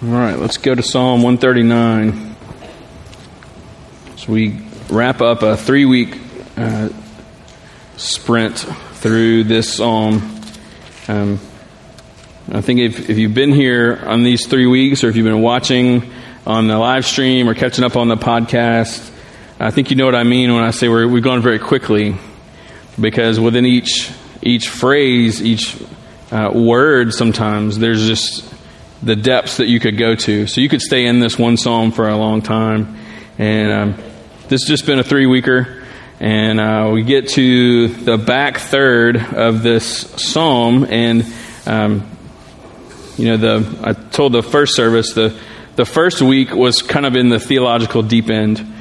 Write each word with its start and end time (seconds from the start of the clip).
All 0.00 0.10
right, 0.10 0.38
let's 0.38 0.58
go 0.58 0.76
to 0.76 0.82
Psalm 0.82 1.22
139. 1.22 2.36
So 4.14 4.32
we 4.32 4.60
wrap 4.90 5.20
up 5.20 5.42
a 5.42 5.56
three 5.56 5.86
week 5.86 6.16
uh, 6.56 6.90
sprint 7.96 8.58
through 8.58 9.42
this 9.42 9.74
psalm. 9.74 10.40
Um, 11.08 11.40
I 12.52 12.60
think 12.60 12.78
if, 12.78 13.10
if 13.10 13.18
you've 13.18 13.34
been 13.34 13.50
here 13.50 14.00
on 14.06 14.22
these 14.22 14.46
three 14.46 14.66
weeks, 14.66 15.02
or 15.02 15.08
if 15.08 15.16
you've 15.16 15.26
been 15.26 15.42
watching 15.42 16.08
on 16.46 16.68
the 16.68 16.78
live 16.78 17.04
stream 17.04 17.48
or 17.48 17.54
catching 17.54 17.84
up 17.84 17.96
on 17.96 18.06
the 18.06 18.16
podcast, 18.16 19.12
I 19.58 19.72
think 19.72 19.90
you 19.90 19.96
know 19.96 20.04
what 20.04 20.14
I 20.14 20.22
mean 20.22 20.54
when 20.54 20.62
I 20.62 20.70
say 20.70 20.88
we're, 20.88 21.08
we've 21.08 21.24
gone 21.24 21.42
very 21.42 21.58
quickly, 21.58 22.14
because 23.00 23.40
within 23.40 23.66
each 23.66 24.12
each 24.42 24.68
phrase, 24.68 25.42
each 25.42 25.76
uh, 26.30 26.52
word, 26.54 27.12
sometimes 27.12 27.80
there's 27.80 28.06
just 28.06 28.54
the 29.02 29.16
depths 29.16 29.58
that 29.58 29.66
you 29.66 29.80
could 29.80 29.96
go 29.96 30.14
to. 30.14 30.46
So 30.46 30.60
you 30.60 30.68
could 30.68 30.82
stay 30.82 31.06
in 31.06 31.20
this 31.20 31.38
one 31.38 31.56
psalm 31.56 31.92
for 31.92 32.08
a 32.08 32.16
long 32.16 32.42
time. 32.42 32.96
And 33.38 33.72
um, 33.72 33.94
this 34.48 34.62
has 34.62 34.64
just 34.68 34.86
been 34.86 34.98
a 34.98 35.04
three 35.04 35.26
weeker. 35.26 35.84
And 36.20 36.58
uh, 36.58 36.90
we 36.92 37.04
get 37.04 37.28
to 37.30 37.88
the 37.88 38.18
back 38.18 38.58
third 38.58 39.16
of 39.16 39.62
this 39.62 40.00
psalm. 40.20 40.84
And, 40.84 41.24
um, 41.66 42.10
you 43.16 43.26
know, 43.26 43.36
the 43.36 43.78
I 43.82 43.92
told 43.92 44.32
the 44.32 44.42
first 44.42 44.74
service, 44.74 45.12
the, 45.12 45.38
the 45.76 45.84
first 45.84 46.20
week 46.20 46.52
was 46.52 46.82
kind 46.82 47.06
of 47.06 47.14
in 47.14 47.28
the 47.28 47.38
theological 47.38 48.02
deep 48.02 48.30
end. 48.30 48.74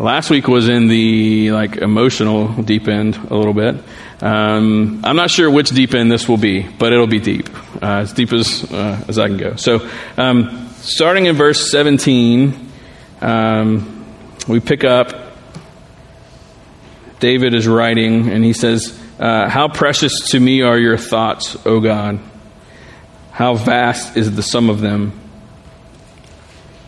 Last 0.00 0.30
week 0.30 0.48
was 0.48 0.70
in 0.70 0.88
the 0.88 1.52
like 1.52 1.76
emotional 1.76 2.48
deep 2.62 2.88
end 2.88 3.16
a 3.16 3.36
little 3.36 3.52
bit. 3.52 3.74
Um, 4.22 5.02
I'm 5.04 5.14
not 5.14 5.30
sure 5.30 5.50
which 5.50 5.68
deep 5.68 5.92
end 5.92 6.10
this 6.10 6.26
will 6.26 6.38
be, 6.38 6.62
but 6.62 6.94
it'll 6.94 7.06
be 7.06 7.20
deep, 7.20 7.50
uh, 7.82 7.98
as 7.98 8.14
deep 8.14 8.32
as 8.32 8.64
uh, 8.72 9.04
as 9.08 9.18
I 9.18 9.28
can 9.28 9.36
go. 9.36 9.56
So, 9.56 9.86
um, 10.16 10.70
starting 10.76 11.26
in 11.26 11.36
verse 11.36 11.70
17, 11.70 12.70
um, 13.20 14.06
we 14.48 14.58
pick 14.58 14.84
up. 14.84 15.36
David 17.18 17.52
is 17.52 17.68
writing, 17.68 18.30
and 18.30 18.42
he 18.42 18.54
says, 18.54 18.98
uh, 19.18 19.50
"How 19.50 19.68
precious 19.68 20.30
to 20.30 20.40
me 20.40 20.62
are 20.62 20.78
your 20.78 20.96
thoughts, 20.96 21.58
O 21.66 21.78
God! 21.78 22.20
How 23.32 23.54
vast 23.54 24.16
is 24.16 24.34
the 24.34 24.42
sum 24.42 24.70
of 24.70 24.80
them! 24.80 25.12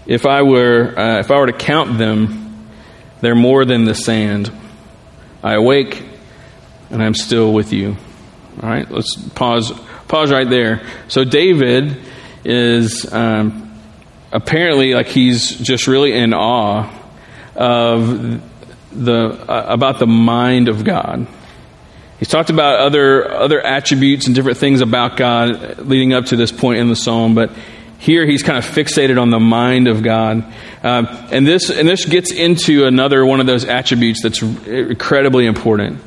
If 0.07 0.25
I 0.25 0.41
were 0.41 0.99
uh, 0.99 1.19
if 1.19 1.31
I 1.31 1.37
were 1.37 1.49
to 1.49 1.53
count 1.53 1.99
them, 1.99 2.42
they're 3.23 3.35
more 3.35 3.65
than 3.65 3.87
the 3.87 3.95
sand. 3.95 4.53
I 5.43 5.55
awake." 5.55 6.11
and 6.93 7.03
I'm 7.03 7.15
still 7.15 7.53
with 7.53 7.73
you. 7.73 7.97
All 8.63 8.69
right, 8.69 8.89
let's 8.89 9.17
pause. 9.17 9.73
Pause 10.09 10.31
right 10.31 10.49
there. 10.49 10.87
So 11.09 11.25
David 11.25 11.97
is 12.45 13.11
um, 13.11 13.79
apparently 14.31 14.93
like 14.93 15.07
he's 15.07 15.57
just 15.59 15.87
really 15.87 16.13
in 16.13 16.35
awe 16.35 16.93
of 17.57 18.43
the 18.93 19.51
uh, 19.51 19.67
about 19.69 19.99
the 19.99 20.07
mind 20.07 20.69
of 20.69 20.85
God. 20.85 21.27
He's 22.19 22.29
talked 22.29 22.51
about 22.51 22.79
other 22.81 23.33
other 23.33 23.61
attributes 23.61 24.27
and 24.27 24.35
different 24.35 24.59
things 24.59 24.83
about 24.83 25.17
God 25.17 25.79
leading 25.79 26.13
up 26.13 26.27
to 26.27 26.37
this 26.37 26.53
point 26.53 26.79
in 26.79 26.89
the 26.89 26.97
psalm, 26.97 27.35
but 27.35 27.51
here 28.03 28.27
he's 28.27 28.43
kind 28.43 28.59
of 28.59 28.65
fixated 28.65 29.21
on 29.21 29.31
the 29.31 29.39
mind 29.39 29.87
of 29.87 30.03
God, 30.03 30.45
um, 30.83 31.07
and 31.31 31.47
this 31.47 31.71
and 31.71 31.89
this 31.89 32.05
gets 32.05 32.33
into 32.33 32.85
another 32.85 33.25
one 33.25 33.39
of 33.39 33.47
those 33.47 33.65
attributes 33.65 34.25
that's 34.25 34.43
incredibly 34.43 35.47
important 35.47 36.03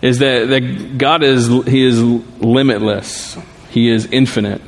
is 0.00 0.20
that, 0.20 0.48
that 0.48 0.98
God 0.98 1.24
is 1.24 1.48
He 1.66 1.84
is 1.84 2.00
limitless. 2.00 3.36
He 3.70 3.90
is 3.90 4.06
infinite. 4.06 4.62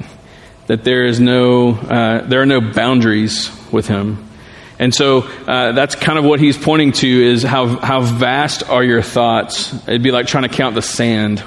That 0.66 0.82
there 0.82 1.04
is 1.04 1.20
no 1.20 1.74
uh, 1.74 2.26
there 2.26 2.42
are 2.42 2.46
no 2.46 2.60
boundaries 2.60 3.50
with 3.70 3.86
Him. 3.86 4.28
And 4.76 4.92
so 4.92 5.20
uh, 5.46 5.70
that's 5.70 5.94
kind 5.94 6.18
of 6.18 6.24
what 6.24 6.40
he's 6.40 6.58
pointing 6.58 6.90
to 6.90 7.06
is 7.06 7.44
how, 7.44 7.68
how 7.78 8.00
vast 8.00 8.68
are 8.68 8.82
your 8.82 9.02
thoughts? 9.02 9.72
It'd 9.86 10.02
be 10.02 10.10
like 10.10 10.26
trying 10.26 10.42
to 10.42 10.48
count 10.48 10.74
the 10.74 10.82
sand. 10.82 11.44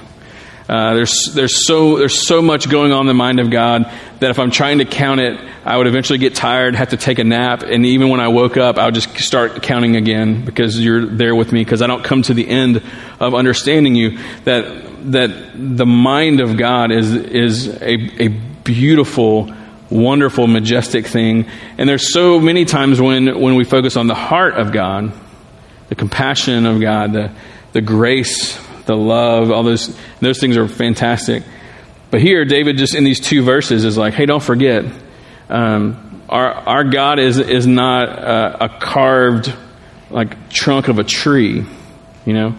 Uh, 0.69 0.95
there's, 0.95 1.31
there's, 1.33 1.65
so, 1.65 1.97
there's 1.97 2.27
so 2.27 2.41
much 2.41 2.69
going 2.69 2.91
on 2.91 3.01
in 3.01 3.07
the 3.07 3.13
mind 3.13 3.39
of 3.39 3.49
God 3.49 3.89
that 4.19 4.31
if 4.31 4.37
I'm 4.37 4.51
trying 4.51 4.79
to 4.79 4.85
count 4.85 5.21
it, 5.21 5.39
I 5.63 5.77
would 5.77 5.87
eventually 5.87 6.19
get 6.19 6.35
tired, 6.35 6.75
have 6.75 6.89
to 6.89 6.97
take 6.97 7.19
a 7.19 7.23
nap, 7.23 7.63
and 7.63 7.85
even 7.85 8.09
when 8.09 8.19
I 8.19 8.27
woke 8.27 8.57
up, 8.57 8.77
I 8.77 8.85
would 8.85 8.95
just 8.95 9.17
start 9.17 9.63
counting 9.63 9.95
again 9.95 10.43
because 10.43 10.77
you're 10.77 11.05
there 11.05 11.35
with 11.35 11.53
me 11.53 11.63
because 11.63 11.81
I 11.81 11.87
don't 11.87 12.03
come 12.03 12.21
to 12.23 12.33
the 12.33 12.47
end 12.47 12.83
of 13.19 13.33
understanding 13.33 13.95
you. 13.95 14.17
That, 14.43 15.11
that 15.11 15.53
the 15.55 15.85
mind 15.85 16.41
of 16.41 16.57
God 16.57 16.91
is, 16.91 17.13
is 17.15 17.67
a, 17.67 18.23
a 18.23 18.27
beautiful, 18.27 19.53
wonderful, 19.89 20.47
majestic 20.47 21.07
thing. 21.07 21.45
And 21.77 21.87
there's 21.87 22.11
so 22.11 22.41
many 22.41 22.65
times 22.65 22.99
when, 22.99 23.39
when 23.39 23.55
we 23.55 23.63
focus 23.63 23.95
on 23.95 24.07
the 24.07 24.15
heart 24.15 24.55
of 24.55 24.73
God, 24.73 25.13
the 25.87 25.95
compassion 25.95 26.65
of 26.65 26.81
God, 26.81 27.13
the, 27.13 27.31
the 27.71 27.81
grace 27.81 28.59
the 28.87 28.97
love, 28.97 29.51
all 29.51 29.63
those 29.63 29.95
those 30.19 30.39
things 30.39 30.57
are 30.57 30.67
fantastic. 30.67 31.43
But 32.09 32.21
here, 32.21 32.45
David 32.45 32.77
just 32.77 32.95
in 32.95 33.03
these 33.03 33.19
two 33.19 33.43
verses 33.43 33.85
is 33.85 33.97
like, 33.97 34.13
hey, 34.13 34.25
don't 34.25 34.43
forget, 34.43 34.85
um, 35.49 36.23
our 36.27 36.51
our 36.51 36.83
God 36.83 37.19
is 37.19 37.37
is 37.37 37.67
not 37.67 38.09
a, 38.09 38.69
carved 38.79 39.53
like 40.09 40.49
trunk 40.49 40.87
of 40.87 40.99
a 40.99 41.03
tree, 41.03 41.65
you 42.25 42.33
know. 42.33 42.55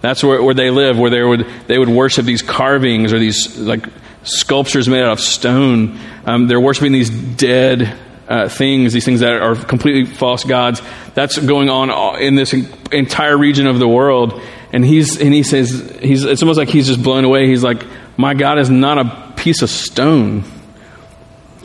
That's 0.00 0.22
where, 0.22 0.42
where 0.42 0.54
they 0.54 0.68
live, 0.70 0.98
where 0.98 1.10
they 1.10 1.22
would 1.22 1.46
they 1.66 1.78
would 1.78 1.88
worship 1.88 2.26
these 2.26 2.42
carvings 2.42 3.12
or 3.12 3.18
these 3.18 3.56
like 3.56 3.86
sculptures 4.24 4.88
made 4.88 5.02
out 5.02 5.12
of 5.12 5.20
stone. 5.20 5.98
Um, 6.26 6.46
they're 6.46 6.60
worshiping 6.60 6.92
these 6.92 7.10
dead 7.10 7.96
uh, 8.28 8.48
things, 8.48 8.92
these 8.92 9.04
things 9.04 9.20
that 9.20 9.40
are 9.40 9.54
completely 9.54 10.04
false 10.04 10.44
gods. 10.44 10.82
That's 11.14 11.38
going 11.38 11.70
on 11.70 12.20
in 12.20 12.34
this 12.34 12.52
entire 12.52 13.36
region 13.36 13.66
of 13.66 13.78
the 13.78 13.88
world. 13.88 14.40
And 14.74 14.84
he's 14.84 15.20
and 15.20 15.32
he 15.32 15.44
says 15.44 15.98
he's 16.02 16.24
it's 16.24 16.42
almost 16.42 16.58
like 16.58 16.68
he's 16.68 16.88
just 16.88 17.02
blown 17.02 17.24
away. 17.24 17.46
He's 17.46 17.62
like, 17.62 17.84
my 18.16 18.34
God 18.34 18.58
is 18.58 18.68
not 18.68 18.98
a 18.98 19.32
piece 19.36 19.62
of 19.62 19.70
stone 19.70 20.44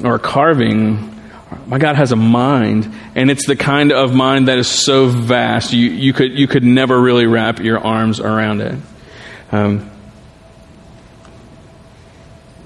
or 0.04 0.16
a 0.16 0.20
carving. 0.20 1.08
My 1.66 1.80
God 1.80 1.96
has 1.96 2.12
a 2.12 2.16
mind, 2.16 2.94
and 3.16 3.32
it's 3.32 3.48
the 3.48 3.56
kind 3.56 3.92
of 3.92 4.14
mind 4.14 4.48
that 4.48 4.60
is 4.60 4.68
so 4.68 5.08
vast 5.08 5.74
you, 5.74 5.90
you 5.90 6.14
could 6.14 6.38
you 6.38 6.48
could 6.48 6.64
never 6.64 7.00
really 7.02 7.26
wrap 7.26 7.60
your 7.60 7.80
arms 7.80 8.20
around 8.20 8.62
it. 8.62 8.80
Um, 9.52 9.90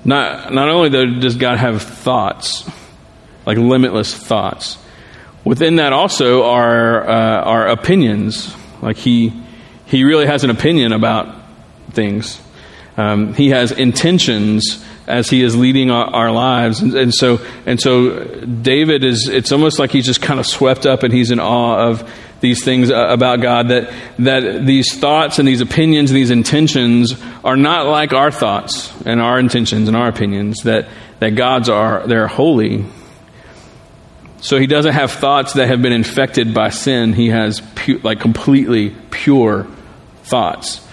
not 0.04 0.54
not 0.54 0.68
only 0.68 0.90
though 0.90 1.06
does 1.06 1.38
God 1.38 1.58
have 1.58 1.82
thoughts 1.82 2.70
like 3.46 3.58
limitless 3.58 4.14
thoughts. 4.14 4.78
Within 5.44 5.78
that 5.78 5.94
also 5.94 6.44
are 6.44 7.08
uh, 7.08 7.42
our 7.44 7.68
opinions. 7.68 8.54
Like 8.82 8.98
he 8.98 9.43
he 9.94 10.04
really 10.04 10.26
has 10.26 10.44
an 10.44 10.50
opinion 10.50 10.92
about 10.92 11.36
things. 11.92 12.42
Um, 12.98 13.36
he 13.36 13.50
has 13.50 13.72
intentions 13.72 14.84
as 15.06 15.30
he 15.30 15.44
is 15.44 15.56
leading 15.56 15.92
our, 15.92 16.06
our 16.06 16.32
lives, 16.32 16.82
and, 16.82 16.96
and, 16.96 17.14
so 17.14 17.40
and 17.68 17.80
so 17.80 18.24
David 18.46 19.04
is. 19.04 19.30
It's 19.30 19.52
almost 19.52 19.78
like 19.78 19.92
he's 19.92 20.06
just 20.06 20.22
kind 20.22 20.40
of 20.40 20.48
swept 20.48 20.88
up, 20.88 21.04
and 21.04 21.14
he's 21.14 21.30
in 21.30 21.40
awe 21.40 21.90
of 21.90 22.12
these 22.40 22.64
things 22.64 22.90
uh, 22.90 23.08
about 23.10 23.42
God. 23.42 23.68
That 23.70 23.94
that 24.20 24.66
these 24.66 24.98
thoughts 24.98 25.38
and 25.38 25.48
these 25.48 25.62
opinions 25.62 26.10
and 26.10 26.18
these 26.18 26.32
intentions 26.32 27.16
are 27.44 27.58
not 27.58 27.86
like 27.86 28.14
our 28.14 28.32
thoughts 28.32 28.92
and 29.06 29.22
our 29.22 29.38
intentions 29.38 29.88
and 29.88 29.96
our 29.96 30.08
opinions. 30.08 30.58
That 30.64 30.88
that 31.20 31.32
God's 31.32 31.70
are 31.70 32.08
they're 32.08 32.28
holy 32.28 32.86
so 34.44 34.60
he 34.60 34.68
doesn't 34.68 34.92
have 34.92 35.10
thoughts 35.10 35.54
that 35.54 35.70
have 35.70 35.82
been 35.82 35.94
infected 35.94 36.54
by 36.54 36.68
sin. 36.68 37.14
He 37.14 37.30
has 37.30 37.62
pu- 37.76 38.02
like 38.04 38.20
completely 38.20 38.94
pure 39.10 39.66
thoughts, 40.24 40.86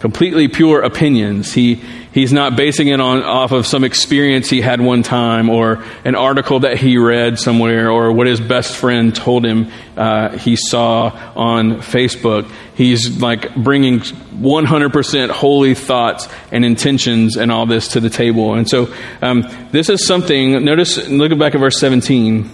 completely 0.00 0.48
pure 0.48 0.82
opinions. 0.82 1.52
He 1.52 1.82
he's 2.12 2.32
not 2.32 2.56
basing 2.56 2.88
it 2.88 3.00
on 3.00 3.22
off 3.22 3.52
of 3.52 3.66
some 3.66 3.84
experience 3.84 4.48
he 4.48 4.60
had 4.60 4.80
one 4.80 5.02
time 5.02 5.48
or 5.48 5.84
an 6.04 6.14
article 6.14 6.60
that 6.60 6.76
he 6.78 6.98
read 6.98 7.38
somewhere 7.38 7.90
or 7.90 8.12
what 8.12 8.26
his 8.26 8.40
best 8.40 8.76
friend 8.76 9.14
told 9.14 9.44
him 9.44 9.70
uh, 9.96 10.36
he 10.38 10.56
saw 10.56 11.08
on 11.36 11.76
Facebook. 11.76 12.50
He's 12.74 13.20
like 13.20 13.54
bringing 13.56 14.00
100% 14.00 15.30
holy 15.30 15.74
thoughts 15.74 16.28
and 16.52 16.64
intentions 16.64 17.36
and 17.36 17.50
all 17.50 17.66
this 17.66 17.88
to 17.88 18.00
the 18.00 18.10
table. 18.10 18.54
And 18.54 18.68
so 18.68 18.94
um, 19.20 19.48
this 19.72 19.88
is 19.88 20.06
something. 20.06 20.64
Notice, 20.64 21.08
look 21.08 21.36
back 21.38 21.54
at 21.54 21.60
verse 21.60 21.78
17. 21.78 22.48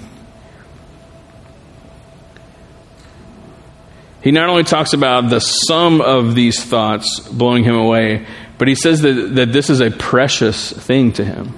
He 4.25 4.33
not 4.33 4.49
only 4.49 4.65
talks 4.65 4.95
about 4.95 5.29
the 5.29 5.39
sum 5.39 6.01
of 6.01 6.35
these 6.35 6.65
thoughts 6.65 7.21
blowing 7.21 7.63
him 7.63 7.75
away, 7.75 8.27
but 8.57 8.69
he 8.69 8.75
says 8.75 9.03
that, 9.03 9.13
that 9.35 9.53
this 9.53 9.69
is 9.69 9.81
a 9.81 9.91
precious 9.91 10.73
thing 10.73 11.13
to 11.13 11.25
him. 11.27 11.53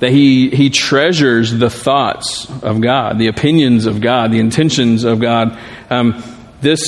That 0.00 0.10
he, 0.10 0.50
he 0.50 0.68
treasures 0.68 1.50
the 1.50 1.70
thoughts 1.70 2.46
of 2.62 2.82
God, 2.82 3.18
the 3.18 3.28
opinions 3.28 3.86
of 3.86 4.02
God, 4.02 4.32
the 4.32 4.38
intentions 4.38 5.04
of 5.04 5.18
God. 5.18 5.58
Um, 5.88 6.22
this, 6.60 6.82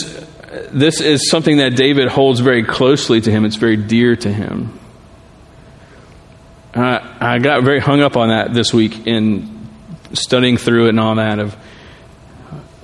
this 0.70 1.00
is 1.00 1.30
something 1.30 1.56
that 1.56 1.74
David 1.74 2.08
holds 2.08 2.40
very 2.40 2.62
closely 2.62 3.22
to 3.22 3.30
him, 3.30 3.46
it's 3.46 3.56
very 3.56 3.78
dear 3.78 4.16
to 4.16 4.30
him. 4.30 4.78
I 6.74 7.38
got 7.38 7.62
very 7.62 7.80
hung 7.80 8.02
up 8.02 8.18
on 8.18 8.28
that 8.28 8.52
this 8.52 8.74
week 8.74 9.06
in 9.06 9.66
studying 10.12 10.58
through 10.58 10.86
it 10.86 10.88
and 10.90 11.00
all 11.00 11.14
that 11.14 11.38
of 11.38 11.56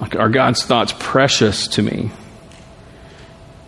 like 0.02 0.16
are 0.16 0.28
God's 0.28 0.64
thoughts 0.64 0.93
precious 0.99 1.69
to 1.69 1.82
me? 1.82 2.10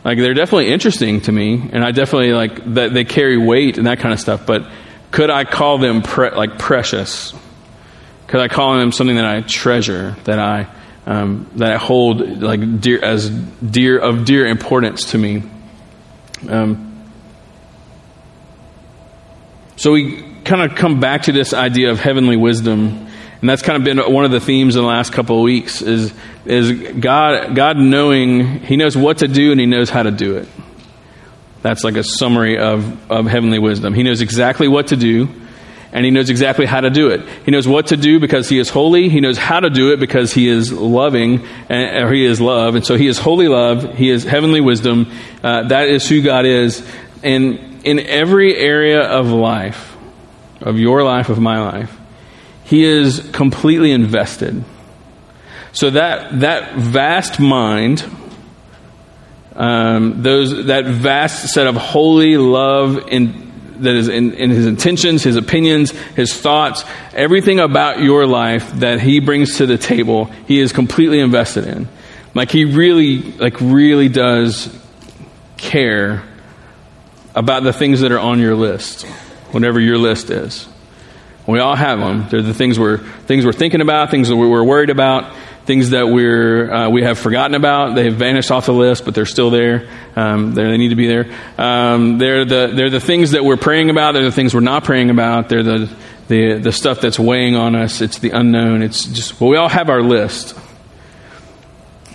Like 0.04 0.18
they're 0.18 0.34
definitely 0.34 0.72
interesting 0.72 1.20
to 1.22 1.32
me, 1.32 1.70
and 1.72 1.84
I 1.84 1.92
definitely 1.92 2.32
like 2.32 2.74
that 2.74 2.92
they 2.92 3.04
carry 3.04 3.38
weight 3.38 3.78
and 3.78 3.86
that 3.86 4.00
kind 4.00 4.12
of 4.12 4.18
stuff. 4.18 4.44
But 4.44 4.68
could 5.12 5.30
I 5.30 5.44
call 5.44 5.78
them 5.78 6.02
pre- 6.02 6.32
like 6.32 6.58
precious? 6.58 7.32
Could 8.26 8.40
I 8.40 8.48
call 8.48 8.76
them 8.76 8.90
something 8.90 9.16
that 9.16 9.24
I 9.24 9.42
treasure, 9.42 10.16
that 10.24 10.40
I 10.40 10.66
um, 11.06 11.48
that 11.54 11.72
I 11.72 11.76
hold 11.76 12.42
like 12.42 12.80
dear 12.80 13.02
as 13.02 13.30
dear 13.30 13.98
of 13.98 14.24
dear 14.24 14.46
importance 14.46 15.12
to 15.12 15.18
me? 15.18 15.44
Um, 16.48 17.08
so 19.76 19.92
we 19.92 20.22
kind 20.44 20.68
of 20.68 20.76
come 20.76 20.98
back 20.98 21.22
to 21.22 21.32
this 21.32 21.54
idea 21.54 21.92
of 21.92 22.00
heavenly 22.00 22.36
wisdom 22.36 23.03
and 23.44 23.48
that's 23.50 23.60
kind 23.60 23.76
of 23.76 23.84
been 23.84 23.98
one 24.10 24.24
of 24.24 24.30
the 24.30 24.40
themes 24.40 24.74
in 24.74 24.80
the 24.80 24.88
last 24.88 25.12
couple 25.12 25.36
of 25.36 25.42
weeks 25.42 25.82
is, 25.82 26.14
is 26.46 26.94
God, 26.98 27.54
God 27.54 27.76
knowing, 27.76 28.60
He 28.60 28.78
knows 28.78 28.96
what 28.96 29.18
to 29.18 29.28
do 29.28 29.50
and 29.50 29.60
He 29.60 29.66
knows 29.66 29.90
how 29.90 30.02
to 30.02 30.10
do 30.10 30.38
it. 30.38 30.48
That's 31.60 31.84
like 31.84 31.98
a 31.98 32.02
summary 32.02 32.56
of, 32.56 33.10
of 33.10 33.26
heavenly 33.26 33.58
wisdom. 33.58 33.92
He 33.92 34.02
knows 34.02 34.22
exactly 34.22 34.66
what 34.66 34.86
to 34.86 34.96
do 34.96 35.28
and 35.92 36.06
He 36.06 36.10
knows 36.10 36.30
exactly 36.30 36.64
how 36.64 36.80
to 36.80 36.88
do 36.88 37.10
it. 37.10 37.20
He 37.44 37.50
knows 37.50 37.68
what 37.68 37.88
to 37.88 37.98
do 37.98 38.18
because 38.18 38.48
He 38.48 38.58
is 38.58 38.70
holy. 38.70 39.10
He 39.10 39.20
knows 39.20 39.36
how 39.36 39.60
to 39.60 39.68
do 39.68 39.92
it 39.92 40.00
because 40.00 40.32
He 40.32 40.48
is 40.48 40.72
loving 40.72 41.46
and, 41.68 42.02
or 42.02 42.14
He 42.14 42.24
is 42.24 42.40
love. 42.40 42.76
And 42.76 42.86
so 42.86 42.96
He 42.96 43.08
is 43.08 43.18
holy 43.18 43.48
love. 43.48 43.94
He 43.94 44.08
is 44.08 44.24
heavenly 44.24 44.62
wisdom. 44.62 45.12
Uh, 45.42 45.68
that 45.68 45.90
is 45.90 46.08
who 46.08 46.22
God 46.22 46.46
is. 46.46 46.82
And 47.22 47.84
in 47.84 48.00
every 48.00 48.56
area 48.56 49.02
of 49.02 49.26
life, 49.26 49.94
of 50.62 50.78
your 50.78 51.02
life, 51.02 51.28
of 51.28 51.38
my 51.38 51.60
life, 51.60 51.94
he 52.64 52.84
is 52.84 53.28
completely 53.32 53.92
invested. 53.92 54.64
So 55.72 55.90
that, 55.90 56.40
that 56.40 56.76
vast 56.76 57.40
mind, 57.40 58.04
um, 59.54 60.22
those, 60.22 60.66
that 60.66 60.86
vast 60.86 61.52
set 61.52 61.66
of 61.66 61.76
holy 61.76 62.36
love 62.36 63.08
in, 63.08 63.52
that 63.80 63.94
is 63.94 64.08
in, 64.08 64.32
in 64.34 64.50
his 64.50 64.66
intentions, 64.66 65.22
his 65.24 65.36
opinions, 65.36 65.90
his 65.90 66.32
thoughts, 66.32 66.84
everything 67.12 67.60
about 67.60 68.00
your 68.00 68.26
life 68.26 68.72
that 68.74 69.00
he 69.00 69.20
brings 69.20 69.58
to 69.58 69.66
the 69.66 69.76
table, 69.76 70.26
he 70.46 70.60
is 70.60 70.72
completely 70.72 71.20
invested 71.20 71.66
in. 71.66 71.88
Like 72.34 72.50
he 72.50 72.64
really, 72.64 73.32
like 73.32 73.60
really 73.60 74.08
does 74.08 74.74
care 75.56 76.22
about 77.34 77.64
the 77.64 77.72
things 77.72 78.00
that 78.00 78.12
are 78.12 78.18
on 78.18 78.38
your 78.38 78.54
list, 78.54 79.02
whatever 79.50 79.80
your 79.80 79.98
list 79.98 80.30
is. 80.30 80.68
We 81.46 81.58
all 81.58 81.76
have 81.76 81.98
them. 81.98 82.26
They're 82.30 82.42
the 82.42 82.54
things 82.54 82.78
we're 82.78 82.98
things 82.98 83.44
we're 83.44 83.52
thinking 83.52 83.82
about, 83.82 84.10
things 84.10 84.28
that 84.28 84.36
we're 84.36 84.64
worried 84.64 84.88
about, 84.88 85.34
things 85.66 85.90
that 85.90 86.08
we're 86.08 86.72
uh, 86.72 86.88
we 86.88 87.02
have 87.02 87.18
forgotten 87.18 87.54
about. 87.54 87.94
They 87.94 88.04
have 88.04 88.14
vanished 88.14 88.50
off 88.50 88.66
the 88.66 88.72
list, 88.72 89.04
but 89.04 89.14
they're 89.14 89.26
still 89.26 89.50
there. 89.50 89.86
Um, 90.16 90.54
they 90.54 90.76
need 90.78 90.88
to 90.88 90.96
be 90.96 91.06
there. 91.06 91.30
Um, 91.58 92.16
they're 92.16 92.46
the 92.46 92.72
they're 92.74 92.90
the 92.90 93.00
things 93.00 93.32
that 93.32 93.44
we're 93.44 93.58
praying 93.58 93.90
about. 93.90 94.12
They're 94.12 94.24
the 94.24 94.32
things 94.32 94.54
we're 94.54 94.60
not 94.60 94.84
praying 94.84 95.10
about. 95.10 95.50
They're 95.50 95.62
the 95.62 95.94
the 96.28 96.58
the 96.58 96.72
stuff 96.72 97.02
that's 97.02 97.18
weighing 97.18 97.56
on 97.56 97.74
us. 97.74 98.00
It's 98.00 98.18
the 98.18 98.30
unknown. 98.30 98.82
It's 98.82 99.04
just 99.04 99.38
well, 99.38 99.50
we 99.50 99.56
all 99.58 99.68
have 99.68 99.90
our 99.90 100.02
list, 100.02 100.58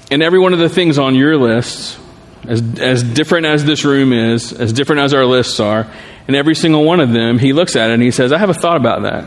and 0.10 0.24
every 0.24 0.40
one 0.40 0.54
of 0.54 0.60
the 0.60 0.70
things 0.70 0.98
on 0.98 1.14
your 1.14 1.38
list, 1.38 2.00
as 2.48 2.80
as 2.80 3.04
different 3.04 3.46
as 3.46 3.64
this 3.64 3.86
room 3.86 4.12
is, 4.12 4.54
as 4.54 4.74
different 4.74 5.02
as 5.02 5.14
our 5.14 5.25
lists 5.25 5.60
are, 5.60 5.88
and 6.30 6.36
every 6.36 6.54
single 6.54 6.84
one 6.84 7.00
of 7.00 7.12
them, 7.12 7.40
he 7.40 7.54
looks 7.54 7.76
at 7.76 7.90
it 7.90 7.94
and 7.96 8.04
he 8.04 8.12
says, 8.12 8.31
I 8.31 8.38
have 8.38 8.52
a 8.52 8.54
thought 8.54 8.78
about 8.78 9.02
that. 9.02 9.26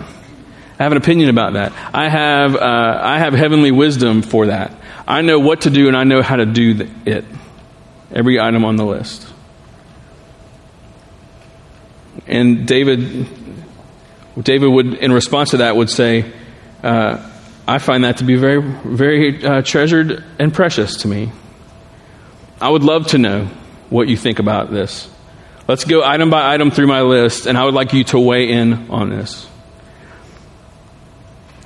I 0.79 0.83
have 0.85 0.93
an 0.93 0.99
opinion 0.99 1.31
about 1.31 1.55
that. 1.55 1.73
I 1.93 2.09
have, 2.09 2.55
uh, 2.55 3.01
I 3.03 3.19
have 3.19 3.33
heavenly 3.33 3.73
wisdom 3.73 4.23
for 4.23 4.47
that. 4.47 4.73
I 5.05 5.23
know 5.23 5.41
what 5.41 5.63
to 5.63 5.71
do 5.71 5.89
and 5.89 5.97
I 5.97 6.05
know 6.05 6.23
how 6.23 6.37
to 6.37 6.47
do 6.47 6.89
it. 7.05 7.25
Every 8.13 8.39
item 8.39 8.65
on 8.65 8.77
the 8.77 8.85
list. 8.85 9.27
And 12.29 12.69
David, 12.69 13.27
David 14.41 14.69
would, 14.69 14.95
in 14.95 15.11
response 15.11 15.51
to 15.51 15.57
that, 15.57 15.75
would 15.75 15.91
say, 15.91 16.33
uh, 16.85 17.29
I 17.67 17.79
find 17.79 18.05
that 18.05 18.19
to 18.19 18.25
be 18.25 18.37
very, 18.37 18.63
very 18.63 19.45
uh, 19.45 19.63
treasured 19.63 20.23
and 20.39 20.55
precious 20.55 20.99
to 20.99 21.09
me. 21.09 21.33
I 22.61 22.69
would 22.69 22.85
love 22.85 23.09
to 23.09 23.19
know 23.19 23.47
what 23.91 24.07
you 24.07 24.17
think 24.17 24.39
about 24.39 24.71
this. 24.71 25.12
Let's 25.69 25.85
go 25.85 26.03
item 26.03 26.31
by 26.31 26.53
item 26.53 26.71
through 26.71 26.89
my 26.89 27.03
list, 27.03 27.47
and 27.47 27.57
I 27.57 27.65
would 27.65 27.75
like 27.75 27.93
you 27.93 28.05
to 28.05 28.19
weigh 28.19 28.51
in 28.51 28.91
on 28.91 29.11
this. 29.11 29.47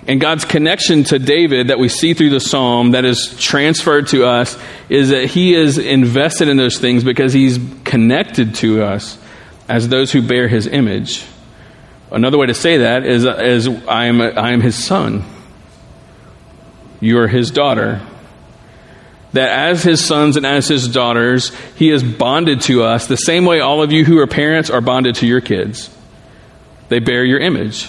And 0.07 0.21
God's 0.21 0.45
connection 0.45 1.03
to 1.05 1.19
David 1.19 1.69
that 1.69 1.79
we 1.79 1.89
see 1.89 2.15
through 2.15 2.31
the 2.31 2.41
psalm 2.41 2.93
that 2.93 3.05
is 3.05 3.35
transferred 3.41 4.07
to 4.09 4.25
us 4.25 4.57
is 4.89 5.09
that 5.09 5.25
he 5.25 5.55
is 5.55 5.79
invested 5.79 6.49
in 6.49 6.57
those 6.57 6.79
things 6.79 7.03
because 7.03 7.33
he's 7.33 7.59
connected 7.85 8.55
to 8.57 8.83
us 8.83 9.19
as 9.69 9.89
those 9.89 10.13
who 10.13 10.23
bear 10.23 10.47
his 10.47 10.69
image. 10.69 11.25
Another 12.13 12.39
way 12.39 12.47
to 12.47 12.55
say 12.55 12.79
that 12.79 13.05
is, 13.05 13.25
is 13.25 13.67
I, 13.89 14.07
am, 14.07 14.21
I 14.21 14.53
am 14.53 14.61
his 14.61 14.77
son. 14.77 15.25
You 17.01 17.19
are 17.19 17.29
his 17.29 17.51
daughter 17.51 18.01
that 19.37 19.71
as 19.71 19.83
his 19.83 20.05
sons 20.05 20.37
and 20.37 20.45
as 20.45 20.67
his 20.67 20.89
daughters, 20.89 21.53
he 21.77 21.91
is 21.91 22.03
bonded 22.03 22.63
to 22.63 22.83
us 22.83 23.07
the 23.07 23.17
same 23.17 23.45
way 23.45 23.61
all 23.61 23.83
of 23.83 23.93
you 23.93 24.05
who 24.05 24.19
are 24.19 24.27
parents 24.27 24.71
are 24.71 24.81
bonded 24.81 25.17
to 25.17 25.27
your 25.27 25.41
kids. 25.41 25.91
They 26.89 27.01
bear 27.01 27.25
your 27.25 27.39
image. 27.39 27.89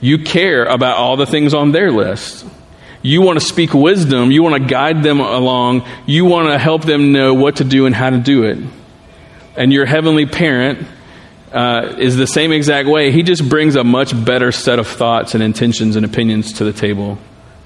You 0.00 0.18
care 0.18 0.64
about 0.64 0.98
all 0.98 1.16
the 1.16 1.26
things 1.26 1.54
on 1.54 1.72
their 1.72 1.90
list. 1.90 2.46
You 3.02 3.22
want 3.22 3.38
to 3.38 3.44
speak 3.44 3.72
wisdom. 3.72 4.30
You 4.30 4.42
want 4.42 4.62
to 4.62 4.68
guide 4.68 5.02
them 5.02 5.20
along. 5.20 5.86
You 6.06 6.24
want 6.24 6.48
to 6.48 6.58
help 6.58 6.82
them 6.82 7.12
know 7.12 7.32
what 7.32 7.56
to 7.56 7.64
do 7.64 7.86
and 7.86 7.94
how 7.94 8.10
to 8.10 8.18
do 8.18 8.44
it. 8.44 8.58
And 9.56 9.72
your 9.72 9.86
heavenly 9.86 10.26
parent 10.26 10.86
uh, 11.52 11.94
is 11.98 12.16
the 12.16 12.26
same 12.26 12.52
exact 12.52 12.88
way. 12.88 13.10
He 13.10 13.22
just 13.22 13.48
brings 13.48 13.76
a 13.76 13.84
much 13.84 14.12
better 14.24 14.52
set 14.52 14.78
of 14.78 14.86
thoughts 14.86 15.34
and 15.34 15.42
intentions 15.42 15.96
and 15.96 16.04
opinions 16.04 16.54
to 16.54 16.64
the 16.64 16.72
table 16.72 17.16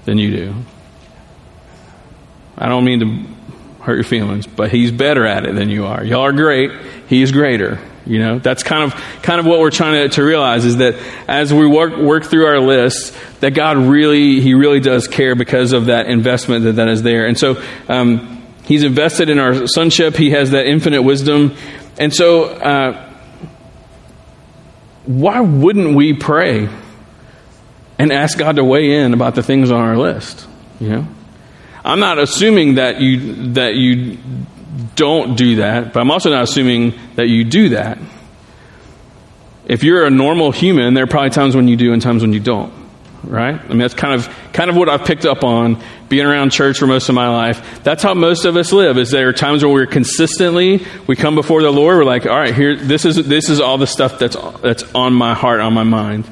than 0.05 0.17
you 0.17 0.31
do. 0.31 0.55
I 2.57 2.69
don't 2.69 2.85
mean 2.85 2.99
to 2.99 3.83
hurt 3.83 3.95
your 3.95 4.03
feelings, 4.03 4.47
but 4.47 4.71
he's 4.71 4.91
better 4.91 5.25
at 5.25 5.45
it 5.45 5.55
than 5.55 5.69
you 5.69 5.85
are. 5.85 6.03
Y'all 6.03 6.21
are 6.21 6.33
great. 6.33 6.71
He's 7.07 7.31
greater. 7.31 7.79
You 8.05 8.19
know, 8.19 8.39
that's 8.39 8.63
kind 8.63 8.83
of 8.83 8.99
kind 9.21 9.39
of 9.39 9.45
what 9.45 9.59
we're 9.59 9.69
trying 9.69 10.09
to, 10.09 10.15
to 10.15 10.23
realize 10.23 10.65
is 10.65 10.77
that 10.77 10.95
as 11.27 11.53
we 11.53 11.67
work 11.67 11.97
work 11.97 12.23
through 12.23 12.47
our 12.47 12.59
list, 12.59 13.15
that 13.41 13.51
God 13.51 13.77
really 13.77 14.41
He 14.41 14.55
really 14.55 14.79
does 14.79 15.07
care 15.07 15.35
because 15.35 15.71
of 15.71 15.85
that 15.85 16.07
investment 16.07 16.63
that, 16.63 16.73
that 16.73 16.87
is 16.87 17.03
there. 17.03 17.27
And 17.27 17.37
so 17.37 17.61
um, 17.87 18.43
He's 18.63 18.83
invested 18.83 19.29
in 19.29 19.37
our 19.37 19.67
sonship. 19.67 20.15
He 20.15 20.31
has 20.31 20.51
that 20.51 20.65
infinite 20.65 21.03
wisdom, 21.03 21.55
and 21.99 22.13
so 22.13 22.45
uh, 22.45 23.13
why 25.05 25.41
wouldn't 25.41 25.95
we 25.95 26.13
pray 26.13 26.69
and 27.99 28.11
ask 28.11 28.37
God 28.37 28.55
to 28.55 28.63
weigh 28.63 28.95
in 28.95 29.13
about 29.13 29.35
the 29.35 29.43
things 29.43 29.69
on 29.69 29.79
our 29.79 29.97
list? 29.97 30.47
You 30.79 30.89
know. 30.89 31.07
I'm 31.83 31.99
not 31.99 32.19
assuming 32.19 32.75
that 32.75 33.01
you 33.01 33.53
that 33.53 33.75
you 33.75 34.17
don't 34.95 35.35
do 35.35 35.57
that, 35.57 35.93
but 35.93 35.99
I'm 35.99 36.11
also 36.11 36.29
not 36.29 36.43
assuming 36.43 36.93
that 37.15 37.27
you 37.27 37.43
do 37.43 37.69
that. 37.69 37.97
If 39.65 39.83
you're 39.83 40.05
a 40.05 40.09
normal 40.09 40.51
human, 40.51 40.93
there 40.93 41.03
are 41.03 41.07
probably 41.07 41.29
times 41.29 41.55
when 41.55 41.67
you 41.67 41.75
do 41.75 41.93
and 41.93 42.01
times 42.01 42.21
when 42.21 42.33
you 42.33 42.39
don't. 42.39 42.73
Right? 43.23 43.53
I 43.53 43.67
mean 43.67 43.79
that's 43.79 43.93
kind 43.93 44.15
of 44.15 44.35
kind 44.51 44.69
of 44.69 44.75
what 44.75 44.89
I've 44.89 45.05
picked 45.05 45.25
up 45.25 45.43
on 45.43 45.81
being 46.09 46.25
around 46.25 46.49
church 46.49 46.79
for 46.79 46.87
most 46.87 47.07
of 47.07 47.15
my 47.15 47.29
life. 47.29 47.83
That's 47.83 48.01
how 48.01 48.15
most 48.15 48.45
of 48.45 48.57
us 48.57 48.71
live. 48.71 48.97
Is 48.97 49.11
there 49.11 49.29
are 49.29 49.33
times 49.33 49.63
where 49.63 49.71
we're 49.71 49.85
consistently 49.85 50.85
we 51.07 51.15
come 51.15 51.35
before 51.35 51.61
the 51.61 51.71
Lord, 51.71 51.97
we're 51.97 52.03
like, 52.03 52.25
all 52.25 52.37
right, 52.37 52.53
here 52.53 52.75
this 52.75 53.05
is 53.05 53.15
this 53.27 53.49
is 53.49 53.59
all 53.59 53.77
the 53.77 53.87
stuff 53.87 54.19
that's 54.19 54.35
that's 54.61 54.83
on 54.93 55.13
my 55.13 55.33
heart, 55.35 55.61
on 55.61 55.73
my 55.73 55.83
mind. 55.83 56.25